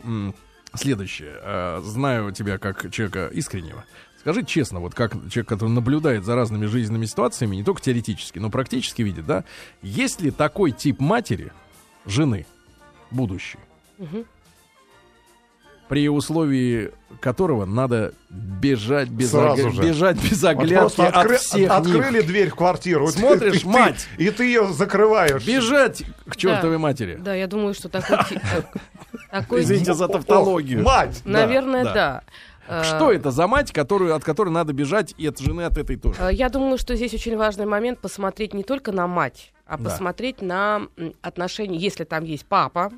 [0.75, 1.81] следующее.
[1.81, 3.83] Знаю тебя как человека искреннего.
[4.25, 8.49] Скажи честно, вот как человек, который наблюдает за разными жизненными ситуациями, не только теоретически, но
[8.49, 9.43] практически видит, да,
[9.83, 11.51] есть ли такой тип матери,
[12.07, 12.47] жены,
[13.11, 13.59] будущей,
[13.99, 14.25] Мгм.
[15.89, 19.81] при условии которого надо бежать без, Сразу ог- же.
[19.83, 22.25] бежать без Вот оглядки просто от откры- всех открыли них.
[22.25, 23.07] дверь в квартиру.
[23.09, 24.07] Смотришь, ты- ты- мать!
[24.17, 25.45] И ты ее закрываешь.
[25.45, 27.15] Бежать к чертовой матери.
[27.21, 28.01] Да, я думаю, что такой
[29.61, 30.81] Извините за тавтологию.
[30.83, 31.21] Мать!
[31.25, 32.23] Наверное, да.
[32.67, 35.97] Э, Что это за мать, которую, от которой надо бежать, и от жены от этой
[35.97, 36.17] тоже?
[36.21, 39.83] Э, Я думаю, что здесь очень важный момент посмотреть не только на мать, а Да.
[39.85, 40.87] посмотреть на
[41.21, 42.91] отношения, если там есть папа,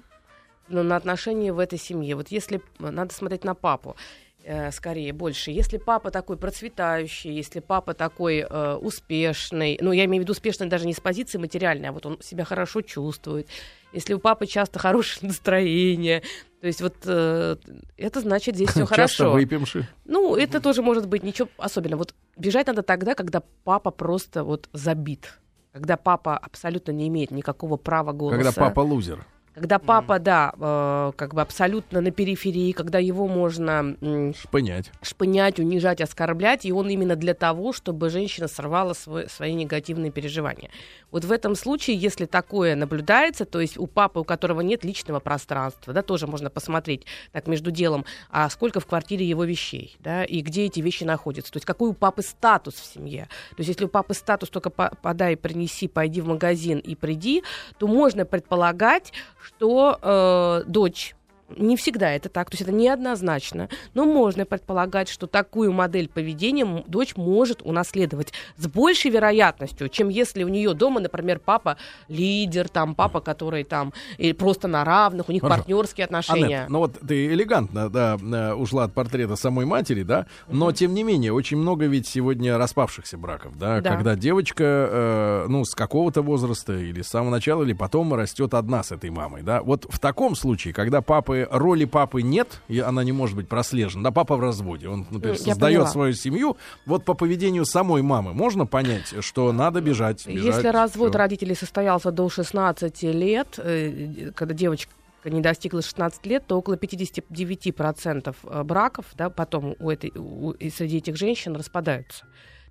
[0.68, 2.16] но на отношения в этой семье.
[2.16, 3.96] Вот если м, надо смотреть на папу
[4.44, 5.52] э, скорее больше.
[5.52, 10.68] Если папа такой процветающий, если папа такой э, успешный, ну я имею в виду успешный
[10.68, 13.48] даже не с позиции материальной, а вот он себя хорошо чувствует.
[13.94, 16.22] Если у папы часто хорошее настроение,
[16.62, 17.56] то есть вот э,
[17.98, 19.32] это значит здесь все Часто хорошо.
[19.32, 19.88] выпьемши.
[20.06, 22.00] Ну, это тоже может быть ничего особенного.
[22.00, 25.40] Вот бежать надо тогда, когда папа просто вот забит.
[25.72, 28.36] Когда папа абсолютно не имеет никакого права голоса.
[28.38, 29.26] Когда папа лузер.
[29.54, 34.92] Когда папа, да, э, как бы абсолютно на периферии, когда его можно м, Шпынять.
[35.02, 40.70] шпынять, унижать, оскорблять, и он именно для того, чтобы женщина сорвала свой- свои негативные переживания.
[41.12, 45.20] Вот в этом случае, если такое наблюдается, то есть у папы, у которого нет личного
[45.20, 50.24] пространства, да, тоже можно посмотреть так между делом, а сколько в квартире его вещей, да,
[50.24, 53.28] и где эти вещи находятся, то есть какой у папы статус в семье.
[53.52, 57.44] То есть если у папы статус только по- подай, принеси, пойди в магазин и приди,
[57.78, 61.17] то можно предполагать, что э, дочь
[61.50, 66.84] не всегда это так, то есть это неоднозначно, но можно предполагать, что такую модель поведения
[66.88, 72.96] дочь может унаследовать с большей вероятностью, чем если у нее дома, например, папа лидер, там
[72.96, 75.60] папа, который там и просто на равных, у них Хорошо.
[75.60, 76.60] партнерские отношения.
[76.62, 80.94] Анет, ну вот ты элегантно, да, э, ушла от портрета самой матери, да, но тем
[80.94, 83.92] не менее очень много ведь сегодня распавшихся браков, да, Да.
[83.96, 88.84] когда девочка, э, ну, с какого-то возраста или с самого начала, или потом растет одна
[88.84, 89.62] с этой мамой, да.
[89.62, 91.02] Вот в таком случае, когда
[91.46, 95.06] папы, роли папы нет, и она не может быть прослежена, да, папа в разводе, он,
[95.10, 95.88] например, я создает поняла.
[95.88, 101.10] свою семью, вот по поведению самой мамы можно понять, что надо бежать, бежать Если развод
[101.10, 101.18] всё.
[101.20, 104.92] родителей состоялся до 16 лет, э, когда девочка
[105.26, 110.70] не достигла 16 лет, то около 59% э, браков да, потом у этой, у- и
[110.70, 112.26] среди этих женщин распадаются.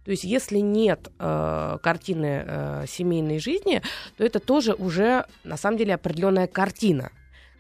[0.04, 3.82] То есть если нет э, картины э, семейной жизни,
[4.16, 7.10] то это тоже уже на самом деле определенная картина.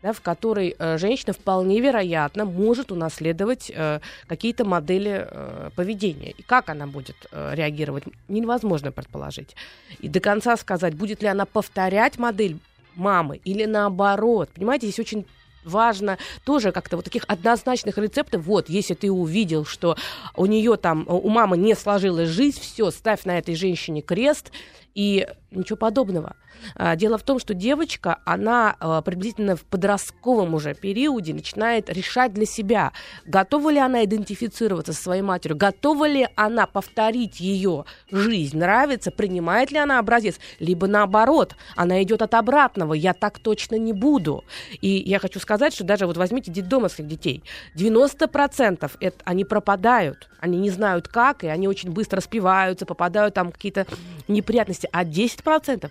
[0.02, 6.30] Да, в которой э, женщина вполне вероятно может унаследовать э, какие-то модели э, поведения.
[6.30, 9.56] И как она будет э, реагировать, невозможно предположить.
[10.00, 12.58] И до конца сказать, будет ли она повторять модель
[12.94, 14.50] мамы или наоборот.
[14.54, 15.26] Понимаете, здесь очень
[15.64, 18.44] важно тоже как-то вот таких однозначных рецептов.
[18.44, 19.96] Вот, если ты увидел, что
[20.34, 24.52] у нее там, у мамы не сложилась жизнь, все, ставь на этой женщине крест,
[24.94, 26.36] и ничего подобного.
[26.74, 32.32] А, дело в том, что девочка, она а, приблизительно в подростковом уже периоде начинает решать
[32.32, 32.92] для себя,
[33.24, 39.70] готова ли она идентифицироваться со своей матерью, готова ли она повторить ее жизнь, нравится, принимает
[39.70, 44.44] ли она образец, либо наоборот, она идет от обратного, я так точно не буду.
[44.80, 47.42] И я хочу сказать, что даже вот возьмите детдомовских детей,
[47.76, 53.52] 90% это, они пропадают, они не знают как, и они очень быстро спиваются, попадают там
[53.52, 53.86] какие-то
[54.28, 55.90] неприятности, а 10%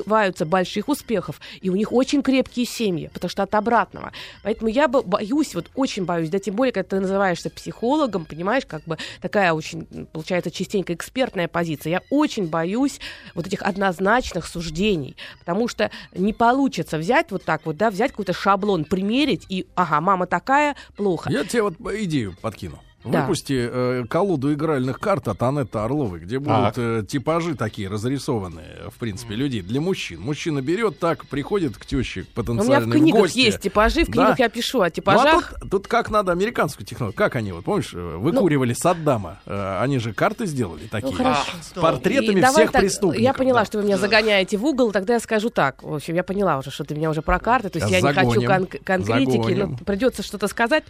[0.00, 4.12] добиваются больших успехов, и у них очень крепкие семьи, потому что от обратного.
[4.42, 8.84] Поэтому я боюсь, вот очень боюсь, да, тем более, когда ты называешься психологом, понимаешь, как
[8.84, 11.90] бы такая очень, получается, частенько экспертная позиция.
[11.90, 13.00] Я очень боюсь
[13.34, 18.32] вот этих однозначных суждений, потому что не получится взять вот так вот, да, взять какой-то
[18.32, 21.30] шаблон, примерить, и, ага, мама такая, плохо.
[21.30, 22.80] Я тебе вот идею подкину.
[23.02, 23.72] Выпусти да.
[23.72, 29.34] э, колоду игральных карт от Анетты Орловой, где будут э, типажи такие разрисованные, в принципе,
[29.34, 30.20] людей для мужчин.
[30.20, 33.38] Мужчина берет так, приходит к теще потенциальной У меня в книгах гости.
[33.38, 34.44] есть типажи, в книгах да.
[34.44, 35.50] я пишу о типажах.
[35.50, 37.16] Ну, а тут, тут как надо американскую технологию.
[37.16, 39.40] Как они, вот помнишь, э, выкуривали ну, Саддама.
[39.46, 41.12] Э, они же карты сделали такие.
[41.12, 41.50] Ну, хорошо.
[41.62, 43.22] С портретами И всех так, преступников.
[43.22, 43.64] Я поняла, да.
[43.64, 45.82] что вы меня загоняете в угол, тогда я скажу так.
[45.82, 47.70] В общем, я поняла уже, что ты меня уже про карты.
[47.70, 50.84] То есть я, я не хочу кон- конкретики, но придется что-то сказать.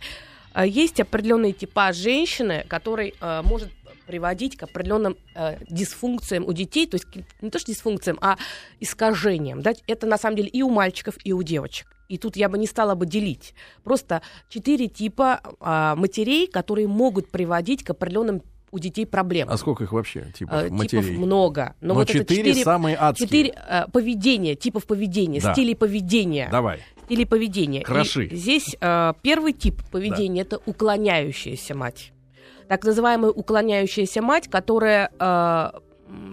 [0.52, 3.70] А, есть определенный типаж женщины, который э, может
[4.06, 7.06] приводить к определенным э, дисфункциям у детей, то есть
[7.40, 8.36] не то что дисфункциям, а
[8.80, 9.62] искажениям.
[9.62, 9.72] Да?
[9.86, 11.86] Это на самом деле и у мальчиков, и у девочек.
[12.08, 13.54] И тут я бы не стала бы делить.
[13.84, 19.48] Просто четыре типа э, матерей, которые могут приводить к определенным у детей проблем.
[19.50, 21.04] А сколько их вообще типов э, матерей?
[21.04, 21.76] Типов много.
[21.80, 23.28] Но, Но вот четыре, четыре самые адские.
[23.28, 25.52] Четыре э, поведения, типов поведения, да.
[25.52, 26.48] стилей поведения.
[26.50, 26.80] Давай
[27.10, 27.84] или поведения.
[27.84, 28.26] Хороши.
[28.26, 30.56] И здесь э, первый тип поведения да.
[30.56, 32.12] это уклоняющаяся мать.
[32.68, 35.70] Так называемая уклоняющаяся мать, которая э,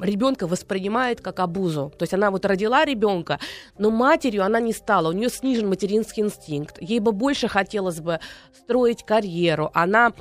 [0.01, 1.91] ребенка воспринимает как обузу.
[1.97, 3.39] То есть она вот родила ребенка,
[3.79, 5.09] но матерью она не стала.
[5.09, 6.77] У нее снижен материнский инстинкт.
[6.79, 8.19] Ей бы больше хотелось бы
[8.55, 9.71] строить карьеру.
[9.73, 10.13] Она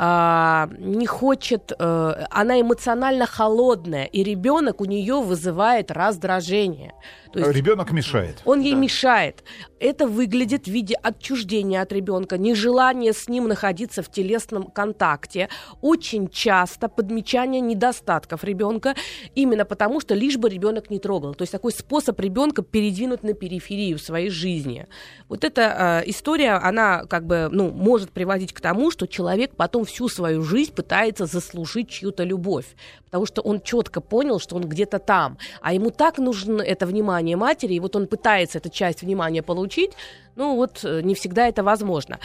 [0.00, 6.94] а, не хочет, а, она эмоционально холодная, и ребенок у нее вызывает раздражение.
[7.32, 8.40] То есть ребенок мешает.
[8.44, 8.78] Он ей да.
[8.78, 9.44] мешает.
[9.80, 15.48] Это выглядит в виде отчуждения от ребенка, нежелания с ним находиться в телесном контакте,
[15.80, 18.94] очень часто подмечание недостатков ребенка,
[19.34, 21.34] именно потому что лишь бы ребенок не трогал.
[21.34, 24.86] То есть такой способ ребенка передвинуть на периферию своей жизни.
[25.28, 29.84] Вот эта э, история, она как бы ну, может приводить к тому, что человек потом
[29.88, 32.66] всю свою жизнь пытается заслужить чью-то любовь,
[33.04, 37.36] потому что он четко понял, что он где-то там, а ему так нужно это внимание
[37.36, 39.92] матери, и вот он пытается эту часть внимания получить,
[40.36, 42.18] ну вот э, не всегда это возможно.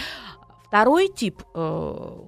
[0.68, 2.20] Второй тип э,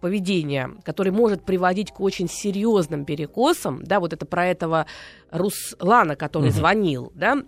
[0.00, 4.86] поведения, который может приводить к очень серьезным перекосам, да, вот это про этого
[5.30, 6.56] Руслана, который угу.
[6.56, 7.42] звонил, да,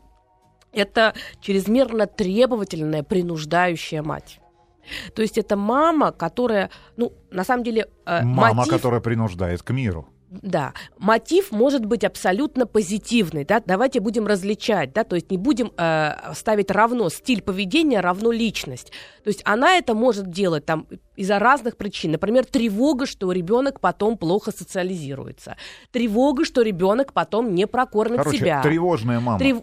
[0.72, 4.40] это чрезмерно требовательная, принуждающая мать.
[5.14, 7.86] То есть это мама, которая, ну, на самом деле...
[8.06, 8.72] Э, мама, мотив...
[8.72, 10.08] которая принуждает к миру.
[10.28, 15.72] Да, мотив может быть абсолютно позитивный, да, давайте будем различать, да, то есть не будем
[15.76, 18.90] э, ставить равно стиль поведения равно личность.
[19.22, 22.12] То есть она это может делать там из-за разных причин.
[22.12, 25.56] Например, тревога, что ребенок потом плохо социализируется.
[25.92, 28.62] Тревога, что ребенок потом не прокормит Короче, себя.
[28.62, 29.38] тревожная мама.
[29.38, 29.58] Трев...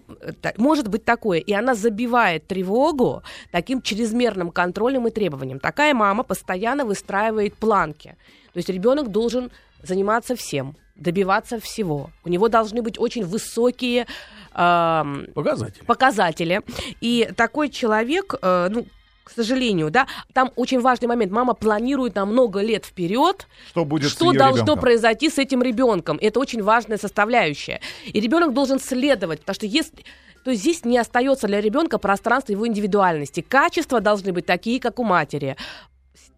[0.58, 1.40] Может быть такое.
[1.40, 3.22] И она забивает тревогу
[3.52, 5.60] таким чрезмерным контролем и требованием.
[5.60, 8.16] Такая мама постоянно выстраивает планки.
[8.54, 9.52] То есть ребенок должен
[9.84, 12.10] заниматься всем, добиваться всего.
[12.24, 14.08] У него должны быть очень высокие
[14.54, 15.86] э, показатели.
[15.86, 16.62] показатели.
[17.02, 18.86] И такой человек, э, ну,
[19.24, 21.32] к сожалению, да, там очень важный момент.
[21.32, 24.80] Мама планирует на много лет вперед, что, будет что должно ребенком.
[24.80, 26.18] произойти с этим ребенком.
[26.22, 27.80] Это очень важная составляющая.
[28.06, 30.04] И ребенок должен следовать, потому что если
[30.44, 33.42] то есть здесь не остается для ребенка пространства его индивидуальности.
[33.42, 35.56] Качества должны быть такие, как у матери.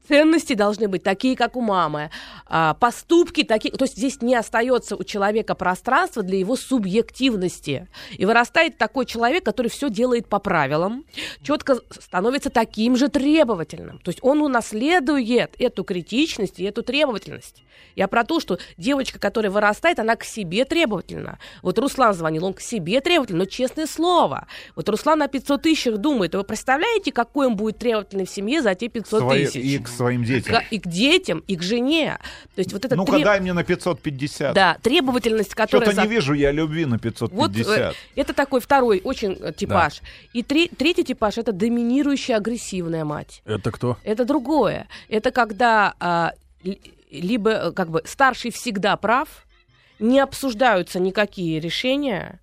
[0.07, 2.09] Ценности должны быть такие, как у мамы.
[2.45, 3.73] А, поступки такие.
[3.73, 7.87] То есть здесь не остается у человека пространства для его субъективности.
[8.11, 11.05] И вырастает такой человек, который все делает по правилам,
[11.41, 13.99] четко становится таким же требовательным.
[13.99, 17.63] То есть он унаследует эту критичность и эту требовательность.
[17.95, 21.39] Я про то, что девочка, которая вырастает, она к себе требовательна.
[21.61, 24.47] Вот Руслан звонил, он к себе требовательный, но честное слово.
[24.75, 26.35] Вот Руслан на 500 тысячах думает.
[26.35, 29.63] Вы представляете, какой он будет требовательный в семье за те 500 Свои, тысяч?
[29.95, 30.55] Своим детям.
[30.55, 32.17] К- и к детям, и к жене.
[32.55, 34.53] То есть вот это Ну-ка, треб- дай мне на 550.
[34.53, 35.87] да, требовательность, которая...
[35.87, 37.33] Что-то за- не вижу я любви на 550.
[37.35, 40.01] Вот э, это такой второй очень э, типаж.
[40.33, 43.41] И три- третий типаж это доминирующая агрессивная мать.
[43.45, 43.97] Это кто?
[44.03, 44.87] Это другое.
[45.09, 46.79] Это когда а, ли-
[47.11, 49.45] либо э, как бы старший всегда прав,
[49.99, 52.39] не обсуждаются никакие решения,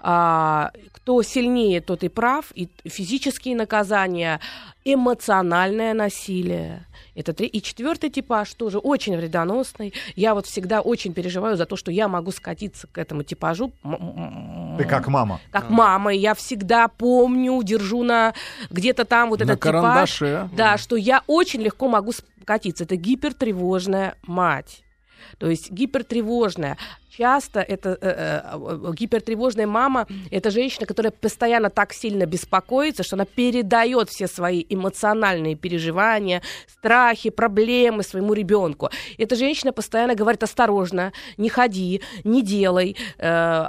[0.00, 4.40] а, кто сильнее, тот и прав, и физические наказания,
[4.84, 6.84] эмоциональное насилие.
[7.14, 7.48] Это три.
[7.48, 9.92] И четвертый типаж тоже очень вредоносный.
[10.14, 13.72] Я вот всегда очень переживаю за то, что я могу скатиться к этому типажу.
[14.78, 15.40] Ты как мама.
[15.50, 18.34] как мама, и я всегда помню, держу на
[18.70, 19.72] где-то там вот На этот типаж.
[19.72, 20.48] карандаше.
[20.52, 22.84] Да, что я очень легко могу скатиться.
[22.84, 24.82] Это гипертревожная мать.
[25.38, 26.76] То есть гипертревожная.
[27.18, 33.24] Часто это э, э, гипертревожная мама, это женщина, которая постоянно так сильно беспокоится, что она
[33.24, 38.90] передает все свои эмоциональные переживания, страхи, проблемы своему ребенку.
[39.18, 43.66] Эта женщина постоянно говорит осторожно, не ходи, не делай, э,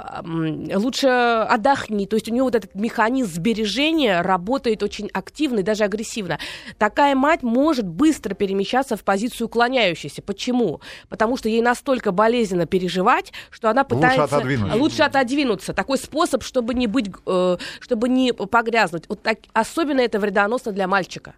[0.76, 2.06] лучше отдохни.
[2.06, 6.38] То есть у нее вот этот механизм сбережения работает очень активно и даже агрессивно.
[6.78, 10.22] Такая мать может быстро перемещаться в позицию уклоняющейся.
[10.22, 10.80] Почему?
[11.08, 14.74] Потому что ей настолько болезненно переживать, что она Лучше пытается отодвинуть.
[14.74, 15.72] лучше отодвинуться.
[15.72, 19.04] Такой способ, чтобы не быть, э, чтобы не погрязнуть.
[19.08, 21.34] Вот так, особенно это вредоносно для мальчика.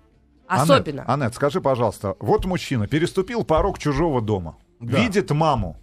[0.49, 1.03] Особенно.
[1.05, 4.99] Анет, Анет, скажи, пожалуйста, вот мужчина переступил порог чужого дома, Да.
[4.99, 5.77] видит маму.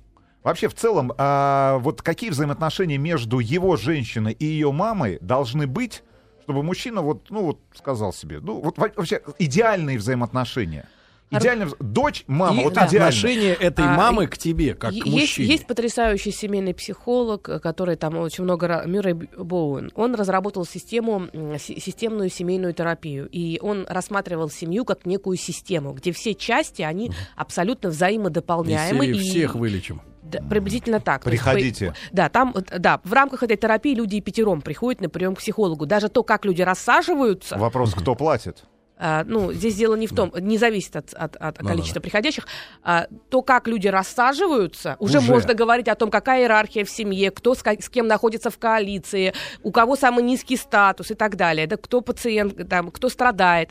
[0.43, 6.03] Вообще, в целом, а, вот какие взаимоотношения между его женщиной и ее мамой должны быть,
[6.43, 10.88] чтобы мужчина вот, ну вот сказал себе, ну вот во- вообще идеальные взаимоотношения.
[11.31, 12.87] Идеально, дочь, мама, И- вот да.
[12.87, 13.07] идеально.
[13.09, 15.47] Отношение этой А, мамы и- к тебе, как Е- к есть, мужчине.
[15.47, 18.83] есть потрясающий семейный психолог, э, который там очень много...
[18.85, 19.91] Мюррей Боуэн.
[19.95, 21.27] Он разработал систему,
[21.59, 23.27] системную семейную терапию.
[23.31, 29.05] И он рассматривал семью как некую систему, где все части, они абсолютно взаимодополняемы.
[29.05, 30.01] серии и- всех вылечим.
[30.23, 31.23] Да, приблизительно так.
[31.23, 31.87] То есть Приходите.
[31.87, 35.35] по- Да, там, вот, да, в рамках этой терапии люди и пятером приходят на прием
[35.35, 35.85] к психологу.
[35.87, 38.63] Даже то, как люди рассаживаются, Вопрос, кто платит?
[39.01, 41.69] А, ну, здесь дело не в том, не зависит от, от- от Да-да-да.
[41.69, 42.45] количества приходящих,
[42.83, 45.31] а, то, как люди рассаживаются, уже, Уже.
[45.31, 49.33] можно говорить о том, какая иерархия в семье, кто с, с кем находится в коалиции,
[49.63, 53.69] у кого самый низкий статус и так далее, да, кто пациент, там, кто страдает.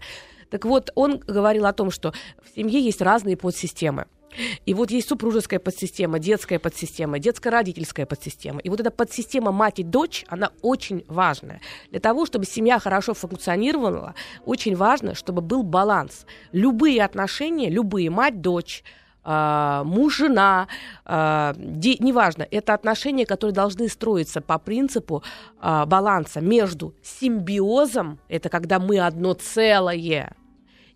[0.50, 2.12] Так вот, он говорил о том, что
[2.42, 4.06] в семье есть разные подсистемы.
[4.66, 8.60] И вот есть супружеская подсистема, детская подсистема, детско-родительская подсистема.
[8.60, 11.60] И вот эта подсистема мать и дочь, она очень важная.
[11.90, 14.14] Для того, чтобы семья хорошо функционировала,
[14.44, 16.26] очень важно, чтобы был баланс.
[16.52, 18.84] Любые отношения, любые мать-дочь,
[19.30, 20.68] а, муж-жена,
[21.04, 25.22] а, де- неважно, это отношения, которые должны строиться по принципу
[25.60, 30.34] а, баланса между симбиозом, это когда мы одно целое,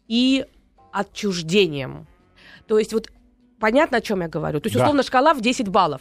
[0.08, 0.46] и
[0.92, 2.06] отчуждением.
[2.66, 3.10] То есть вот
[3.62, 4.60] понятно, о чем я говорю?
[4.60, 4.82] То есть, Да.
[4.82, 6.00] условно, шкала в 10 баллов.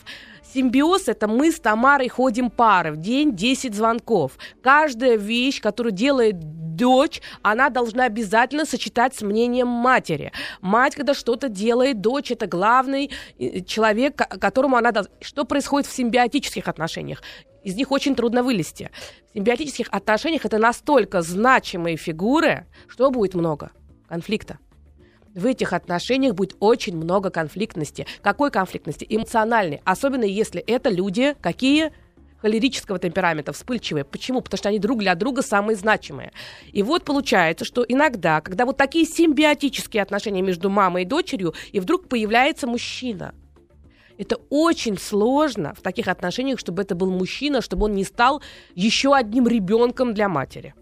[0.54, 4.32] Симбиоз— это мы с Тамарой ходим пары, в день 10 звонков.
[4.64, 6.36] Каждая вещь, которую делает
[6.76, 10.32] дочь, она должна обязательно сочетать с мнением матери.
[10.62, 14.92] Мать, когда что-то делает, дочь— это главный э, человек, ко- которому она...
[14.92, 17.22] должна- Что происходит в симбиотических отношениях?
[17.64, 18.90] Из них очень трудно вылезти.
[19.30, 23.70] В симбиотических отношениях это настолько значимые фигуры, что будет много
[24.10, 24.58] конфликта
[25.36, 28.06] в этих отношениях будет очень много конфликтности.
[28.22, 29.06] Какой конфликтности?
[29.10, 29.82] Эмоциональной.
[29.86, 31.92] Особенно если это люди, какие
[32.42, 34.04] холерического темперамента, вспыльчивые.
[34.04, 34.42] Почему?
[34.42, 36.32] Потому что они друг для друга самые значимые.
[36.72, 41.80] И вот получается, что иногда, когда вот такие симбиотические отношения между мамой и дочерью, и
[41.80, 43.36] вдруг появляется мужчина,
[44.18, 48.42] это очень сложно в таких отношениях, чтобы это был мужчина, чтобы он не стал
[48.76, 50.74] еще одним ребенком для матери.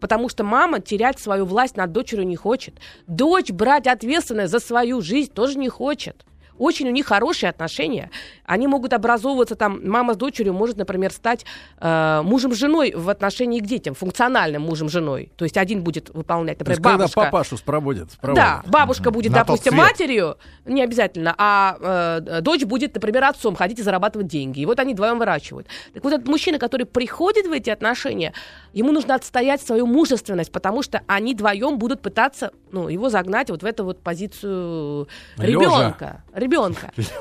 [0.00, 2.74] Потому что мама терять свою власть над дочерью не хочет.
[3.06, 6.24] Дочь брать ответственность за свою жизнь тоже не хочет.
[6.58, 8.10] Очень у них хорошие отношения.
[8.44, 11.44] Они могут образовываться там, мама с дочерью может, например, стать
[11.80, 15.32] э, мужем с женой в отношении к детям, функциональным мужем с женой.
[15.36, 17.20] То есть один будет выполнять, То например, есть, когда бабушка.
[17.20, 18.10] папашу спроводят.
[18.22, 23.78] Да, бабушка будет, На допустим, матерью, не обязательно, а э, дочь будет, например, отцом ходить
[23.78, 24.60] и зарабатывать деньги.
[24.60, 25.66] И вот они вдвоем выращивают.
[25.94, 28.32] Так вот этот мужчина, который приходит в эти отношения,
[28.72, 33.62] ему нужно отстоять свою мужественность, потому что они вдвоем будут пытаться ну, его загнать вот
[33.62, 36.24] в эту вот позицию Лёжа.
[36.48, 36.90] Ребенка.
[36.96, 37.12] Ребенка.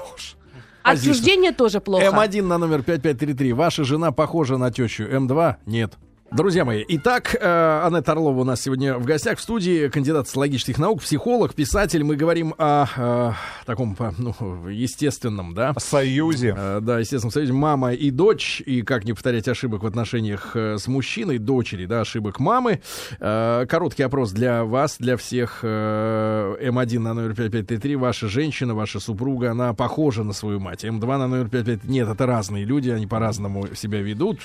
[0.84, 2.06] Отчуждение тоже плохо.
[2.06, 3.54] М1 на номер 5533.
[3.54, 5.04] Ваша жена похожа на тещу.
[5.04, 5.94] М2 нет.
[6.30, 10.78] Друзья мои, итак, э, Анетта Орлова у нас сегодня в гостях в студии, кандидат социологических
[10.78, 12.04] наук, психолог, писатель.
[12.04, 13.32] Мы говорим о э,
[13.66, 14.36] таком, ну,
[14.68, 16.54] естественном, да, Союзе.
[16.56, 20.86] Э, Да, естественно, союзе мама и дочь, и как не повторять ошибок в отношениях с
[20.88, 22.82] мужчиной, дочери, да, ошибок мамы.
[23.20, 25.60] Короткий опрос для вас, для всех.
[25.64, 27.96] э, М1 на номер 5533.
[27.96, 30.84] Ваша женщина, ваша супруга, она похожа на свою мать.
[30.84, 31.86] М2 на номер 55...
[31.90, 34.40] Нет, это разные люди, они по-разному себя ведут.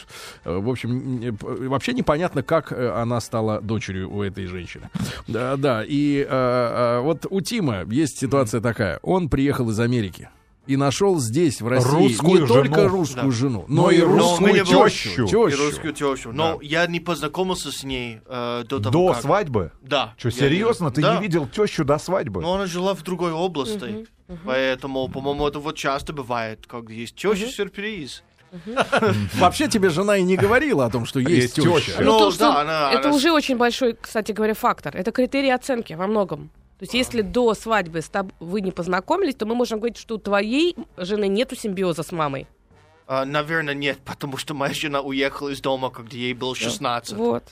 [0.45, 1.37] В общем,
[1.73, 4.89] вообще непонятно, как э, она стала дочерью у этой женщины.
[5.27, 5.85] Да, да.
[5.87, 8.99] И э, э, вот у Тима есть ситуация такая.
[9.03, 10.29] Он приехал из Америки
[10.69, 12.89] и нашел здесь, в России, Русскую не только жену.
[12.89, 13.37] русскую Да.
[13.37, 15.27] жену, Но но, и русскую русскую тещу.
[15.27, 15.47] тещу.
[15.49, 16.31] И русскую тещу.
[16.33, 19.23] Но я не познакомился с ней э, до того, До как...
[19.23, 19.73] свадьбы?
[19.83, 20.15] Да.
[20.17, 20.91] Что, Я не- серьезно?
[20.93, 21.17] Ты Да.
[21.17, 22.41] не видел тещу до свадьбы?
[22.43, 24.07] Но она жила в другой области.
[24.45, 28.23] Поэтому, по-моему, это вот часто бывает, когда есть теща-сюрприз.
[29.35, 32.01] Вообще тебе жена и не говорила о том, что есть теща.
[32.01, 34.97] Ну, это уже очень большой, кстати говоря, фактор.
[34.97, 36.51] Это критерий оценки во многом.
[36.79, 40.17] То есть, если до свадьбы с тоб- вы не познакомились, то мы можем говорить, что
[40.17, 42.49] у твоей жены нету симбиоза с мамой.
[43.07, 47.13] А, наверное, нет, потому что моя жена уехала из дома, когда ей было 16.
[47.13, 47.45] Вот.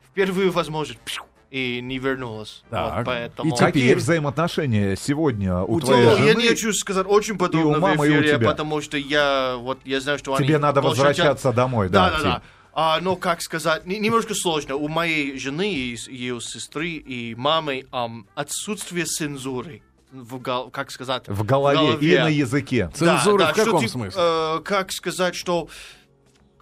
[0.00, 1.00] В первую возможность.
[1.00, 1.22] пшу,
[1.52, 2.62] И не вернулась.
[2.70, 2.96] Так.
[2.96, 3.48] Вот поэтому...
[3.50, 6.26] И теперь- Какие взаимоотношения сегодня у У твоей тебя- жены?
[6.28, 8.48] я не хочу сказать очень подробно у мамы, в и у эфире, тебя.
[8.50, 12.16] потому что я вот я знаю, что они Тебе надо очень возвращаться домой, да, Да,
[12.16, 12.42] да, да.
[12.74, 14.76] А, но как сказать, не- немножко сложно.
[14.76, 19.82] У моей жены и ее сестры и мамы ам, отсутствие цензуры.
[20.10, 21.28] В гол- как сказать?
[21.28, 22.90] В голове и на языке.
[22.94, 24.20] Цензура в что каком тип- смысле?
[24.22, 25.68] э, как сказать, что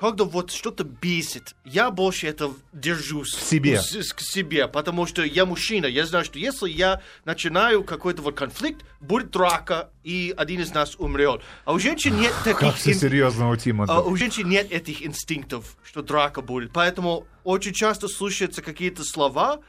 [0.01, 3.79] когда вот что-то бесит, я больше это держусь В себе.
[3.81, 8.35] с- к себе, потому что я мужчина, я знаю, что если я начинаю какой-то вот
[8.35, 11.43] конфликт, будет драка, и один из нас умрет.
[11.67, 12.77] А у женщин нет Как таких...
[12.77, 13.85] все ин- серьезно у Тима.
[13.89, 16.73] а у женщин нет этих инстинктов, что драка будет.
[16.73, 19.61] Поэтому очень часто слушаются какие-то слова,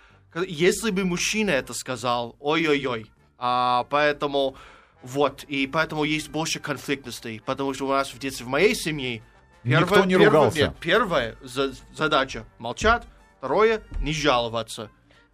[0.47, 3.11] если бы мужчина это сказал, ой-ой-ой.
[3.37, 4.55] А, поэтому
[5.03, 9.23] вот, и поэтому есть больше конфликтностей, потому что у нас в детстве, в моей семье,
[9.63, 10.59] Никто не первое- ругался.
[10.59, 13.03] нет, первая за- задача молчать,
[13.37, 14.89] второе не жаловаться.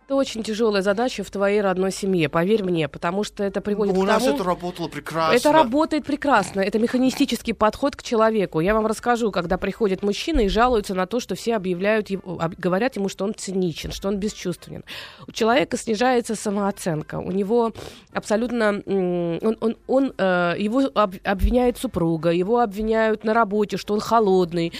[0.08, 4.04] Это очень тяжелая задача в твоей родной семье, поверь мне, потому что это приводит у
[4.04, 4.36] к нас тому...
[4.36, 5.36] это работало прекрасно.
[5.36, 6.62] Это работает прекрасно.
[6.62, 8.62] Это механистический подход к человеку.
[8.62, 12.96] Я вам расскажу, когда приходит мужчина и жалуется на то, что все объявляют, его- говорят
[12.96, 14.86] ему, что он циничен, что он бесчувственен.
[15.28, 17.20] У человека снижается самооценка.
[17.20, 17.74] У него
[18.14, 18.82] абсолютно...
[18.86, 24.72] Он, он, он, э, его об- обвиняет супруга, его обвиняют на работе, что он холодный,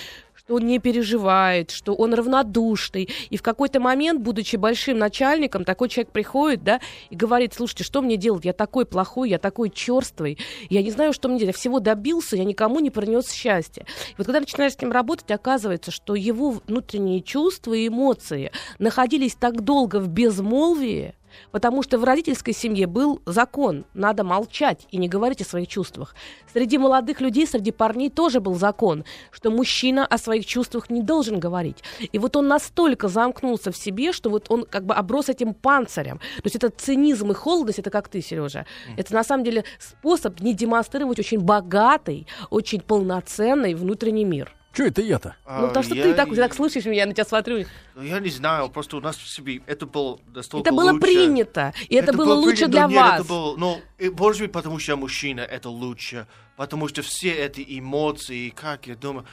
[0.48, 3.10] что он не переживает, что он равнодушный.
[3.30, 6.80] И в какой-то момент, будучи большим начальником, такой человек приходит, да,
[7.10, 8.46] и говорит, слушайте, что мне делать?
[8.46, 10.38] Я такой плохой, я такой черствый,
[10.70, 11.56] я не знаю, что мне делать.
[11.56, 13.86] Я всего добился, я никому не принес счастья.
[14.12, 19.36] И вот когда начинаешь с ним работать, оказывается, что его внутренние чувства и эмоции находились
[19.36, 21.14] так долго в безмолвии,
[21.52, 26.16] Потому что в родительской семье был закон, надо молчать и не говорить о своих чувствах.
[26.54, 31.40] Среди молодых людей, среди парней тоже был закон, что мужчина о своих чувствах не должен
[31.40, 31.84] говорить.
[32.12, 36.18] И вот он настолько замкнулся в себе, что вот он как бы оброс этим панцирем.
[36.18, 38.66] То есть это цинизм и холодность, это как ты, Сережа.
[38.98, 44.57] Это на самом деле способ не демонстрировать очень богатый, очень полноценный внутренний мир.
[44.74, 45.36] Что это я-то?
[45.48, 47.66] ну, потому что А, ты я так, не- так слышишь меня, я на тебя смотрю.
[47.96, 51.02] Ну, Я не знаю, просто у нас в себе это было настолько Это было лучше.
[51.02, 53.20] принято, и это, было лучше принято, для но нет, вас.
[53.22, 56.28] Это было, ну, и, может быть, потому что я мужчина, это лучше.
[56.58, 59.26] Потому что все эти эмоции, как я думаю,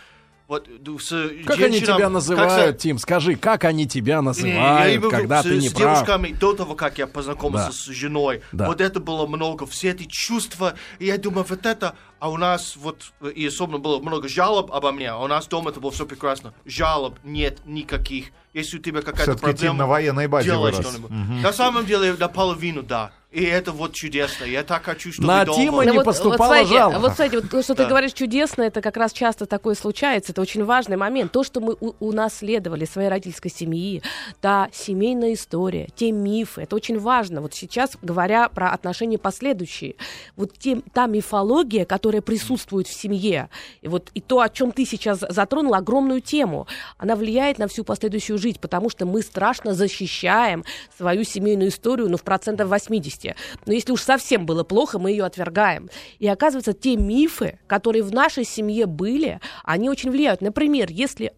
[0.47, 0.69] вот
[1.01, 2.99] с Как они тебя как называют, с- Тим?
[2.99, 5.95] Скажи, как они тебя Не, я называют, в виду, когда с, ты не с прав?
[6.05, 7.73] девушками до того, как я познакомился Да.
[7.73, 8.43] с женой.
[8.53, 8.67] Да.
[8.67, 10.75] Вот это было много, все эти чувства.
[10.99, 11.95] И я думаю, вот это...
[12.21, 15.71] А у нас вот, и особенно было много жалоб обо мне, а у нас дома
[15.71, 16.55] это было все прекрасно.
[16.65, 18.29] Жалоб нет никаких.
[18.55, 19.79] Если у тебя какая-то проблема...
[19.79, 21.11] на военной базе делай что-нибудь.
[21.11, 23.13] На самом деле, наполовину, да.
[23.35, 24.45] И это вот чудесно.
[24.45, 25.59] Я так хочу, чтобы На дома...
[25.59, 26.99] Тима Ну не поступало смотрите, жалоб.
[27.01, 30.31] Вот, смотрите, вот то, что ты говоришь чудесно, это как раз часто такое случается.
[30.31, 31.33] Это очень важный момент.
[31.33, 34.03] То, что мы у- унаследовали своей родительской семьи,
[34.41, 37.41] та семейная история, те мифы, это очень важно.
[37.41, 39.97] Вот сейчас, говоря про отношения последующие,
[40.37, 43.51] вот те, та мифология, которая присутствует в семье,
[43.83, 46.69] и вот и то, о чем ты сейчас затронул, огромную тему,
[46.99, 50.65] она влияет на всю последующую жизнь, потому что мы страшно защищаем
[50.97, 53.24] свою семейную историю, ну, в процентов 80.
[53.67, 55.89] Но если уж совсем было плохо, мы ее отвергаем.
[56.19, 60.41] И оказывается, те мифы, которые в нашей семье были, они очень влияют.
[60.41, 61.33] Например, если...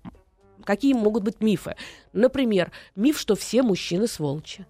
[0.64, 1.76] Какие могут быть мифы?
[2.12, 4.66] Например, миф, что все мужчины сволочи.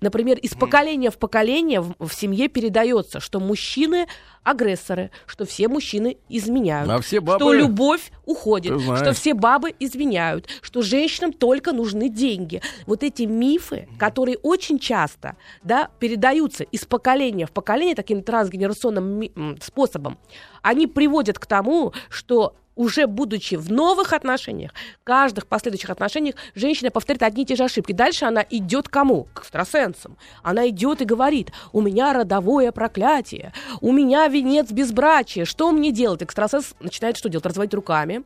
[0.00, 4.06] Например, из поколения в поколение в, в семье передается, что мужчины
[4.46, 10.46] агрессоры, что все мужчины изменяют, А все бабы- что любовь уходит, что все бабы изменяют,
[10.62, 12.62] что женщинам только нужны деньги.
[12.86, 20.16] Вот эти мифы, которые очень часто да, передаются из поколения в поколение таким трансгенерационным способом,
[20.62, 24.72] они приводят к тому, что уже будучи в новых отношениях,
[25.02, 27.92] каждых последующих отношениях, женщина повторит одни и те же ошибки.
[27.92, 29.24] Дальше она идет кому?
[29.32, 30.18] К экстрасенсам.
[30.42, 36.22] Она идет и говорит, у меня родовое проклятие, у меня венец безбрачия, что мне делать?
[36.22, 37.46] Экстрасенс начинает что делать?
[37.46, 38.22] Разводить руками,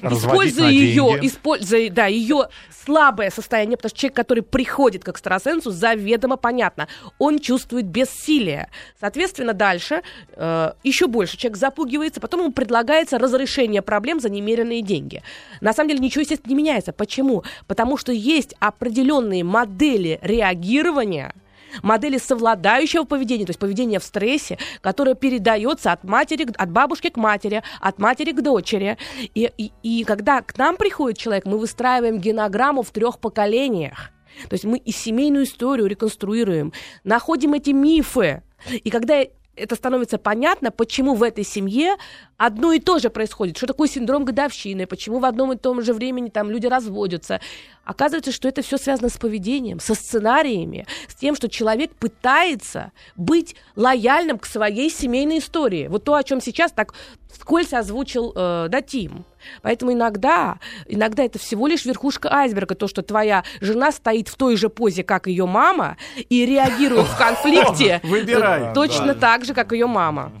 [0.00, 2.48] Разводить используя ее, используя, да, ее
[2.84, 6.88] слабое состояние, потому что человек, который приходит к экстрасенсу, заведомо понятно,
[7.18, 8.68] он чувствует бессилие.
[9.00, 10.02] Соответственно, дальше
[10.34, 15.22] э, еще больше человек запугивается, потом ему предлагается разрешение проблем за немеренные деньги.
[15.60, 16.92] На самом деле ничего, естественно, не меняется.
[16.92, 17.44] Почему?
[17.66, 21.34] Потому что есть определенные модели реагирования,
[21.82, 27.16] модели совладающего поведения, то есть поведения в стрессе, которое передается от матери, от бабушки к
[27.16, 28.98] матери, от матери к дочери.
[29.34, 34.10] И, и, и когда к нам приходит человек, мы выстраиваем генограмму в трех поколениях.
[34.48, 36.72] То есть мы и семейную историю реконструируем,
[37.04, 38.42] находим эти мифы.
[38.70, 39.22] И когда
[39.54, 41.96] это становится понятно, почему в этой семье
[42.38, 43.56] одно и то же происходит.
[43.56, 47.40] Что такое синдром годовщины, почему в одном и том же времени там люди разводятся.
[47.84, 53.56] Оказывается, что это все связано с поведением, со сценариями, с тем, что человек пытается быть
[53.76, 55.88] лояльным к своей семейной истории.
[55.88, 56.94] Вот то, о чем сейчас так
[57.32, 59.24] вскользь озвучил э, да, Тим.
[59.62, 64.56] Поэтому иногда, иногда это всего лишь верхушка айсберга, то, что твоя жена стоит в той
[64.56, 68.00] же позе, как ее мама, и реагирует в конфликте
[68.74, 70.32] точно так же, как ее мама.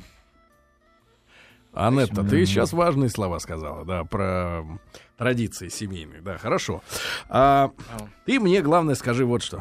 [1.72, 4.62] Анетта, ты сейчас важные слова сказала, да, про
[5.16, 6.82] традиции семейные, да, хорошо.
[7.28, 7.70] А,
[8.26, 9.60] ты мне, главное, скажи вот что.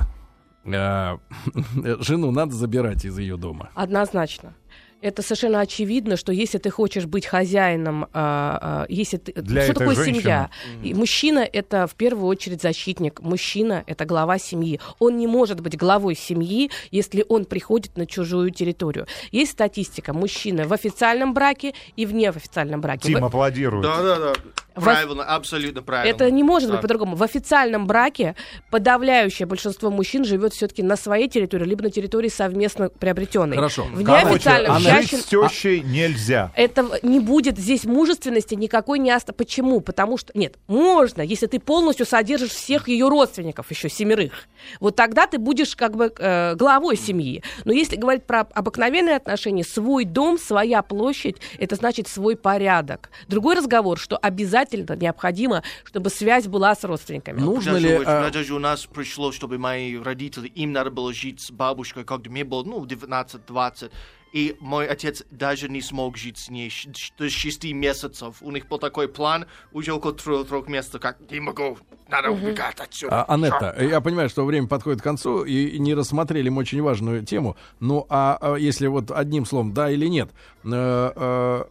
[0.66, 1.20] А,
[2.00, 3.70] жену надо забирать из ее дома.
[3.76, 4.54] Однозначно.
[5.02, 9.74] Это совершенно очевидно, что если ты хочешь быть хозяином, а, а, если ты, Для что
[9.74, 10.22] такое женщины.
[10.22, 10.50] семья?
[10.84, 13.20] И мужчина это в первую очередь защитник.
[13.20, 14.80] Мужчина это глава семьи.
[15.00, 19.08] Он не может быть главой семьи, если он приходит на чужую территорию.
[19.32, 23.08] Есть статистика: мужчина в официальном браке и в неофициальном браке.
[23.08, 23.84] Тим аплодирует.
[23.84, 24.34] Да, да, да.
[24.74, 26.14] Правильно, абсолютно правильно.
[26.16, 26.82] Это не может быть Да.
[26.82, 27.16] по-другому.
[27.16, 28.36] В официальном браке
[28.70, 33.58] подавляющее большинство мужчин живет все-таки на своей территории, либо на территории совместно приобретенной.
[33.58, 33.84] Хорошо.
[33.92, 36.52] В Короче, неофициальном а чаще жить с тещей нельзя.
[36.56, 39.34] это не будет здесь мужественности никакой не оста.
[39.34, 39.82] Почему?
[39.82, 44.32] Потому что нет, можно, если ты полностью содержишь всех ее родственников, еще семерых.
[44.80, 47.44] Вот тогда ты будешь как бы э, главой семьи.
[47.66, 53.10] Но если говорить про обыкновенные отношения, свой дом, своя площадь, это значит свой порядок.
[53.28, 57.40] Другой разговор, что обязательно необходимо, чтобы связь была с родственниками.
[57.40, 58.04] Нужно даже, ли...
[58.06, 62.30] а, даже у нас пришло, чтобы мои родители, им надо было жить с бабушкой, когда
[62.30, 63.92] мне было, ну, 19-20.
[64.32, 66.72] И мой отец даже не смог жить с ней
[67.18, 68.38] до 6 месяцев.
[68.42, 71.78] У них был такой план, уже около трех, трех месяцев, как не могу,
[72.10, 73.24] надо убегать отсюда.
[73.24, 77.26] А, Анетта, я понимаю, что время подходит к концу, и не рассмотрели мы очень важную
[77.26, 77.56] тему.
[77.80, 80.30] Ну, а, а если вот одним словом, да или нет,
[80.64, 81.64] э, э,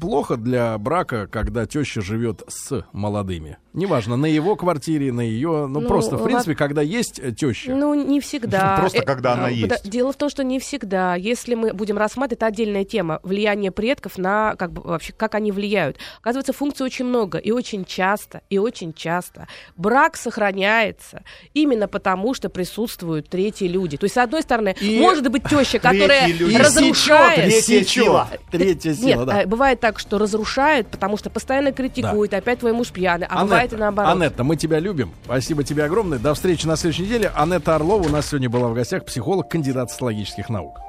[0.00, 3.58] плохо для брака, когда теща живет с молодыми.
[3.72, 7.74] Неважно, на его квартире, на ее, ну, Ну, просто, в во- принципе, когда есть теща.
[7.74, 8.78] Ну, не всегда.
[8.78, 9.88] Просто Э, когда она э, есть.
[9.88, 11.14] Дело в том, что не всегда.
[11.14, 15.52] Если мы будем рассматривать, это отдельная тема, влияние предков на, как бы, вообще, как они
[15.52, 15.98] влияют.
[16.20, 19.46] Оказывается, функций очень много, и очень часто, и очень часто.
[19.76, 21.22] Брак сохраняется
[21.54, 23.96] именно потому, что присутствуют третьи люди.
[23.96, 26.54] То есть, с одной стороны, И- может быть теща, которая люди.
[26.54, 27.44] И разрушает...
[27.46, 28.28] Третья сила.
[28.50, 29.42] Третья Нет, сила, да.
[29.42, 33.72] э, бывает так, что разрушает, потому что постоянно критикует, опять твой муж пьяный, а бывает
[33.72, 34.12] и наоборот.
[34.12, 35.12] Анетта, мы тебя любим.
[35.24, 36.18] Спасибо тебе огромное.
[36.18, 37.30] До встречи на следующей неделе.
[37.34, 40.78] Анетта Орлова у нас сегодня была в гостях, психолог, кандидат социологических наук.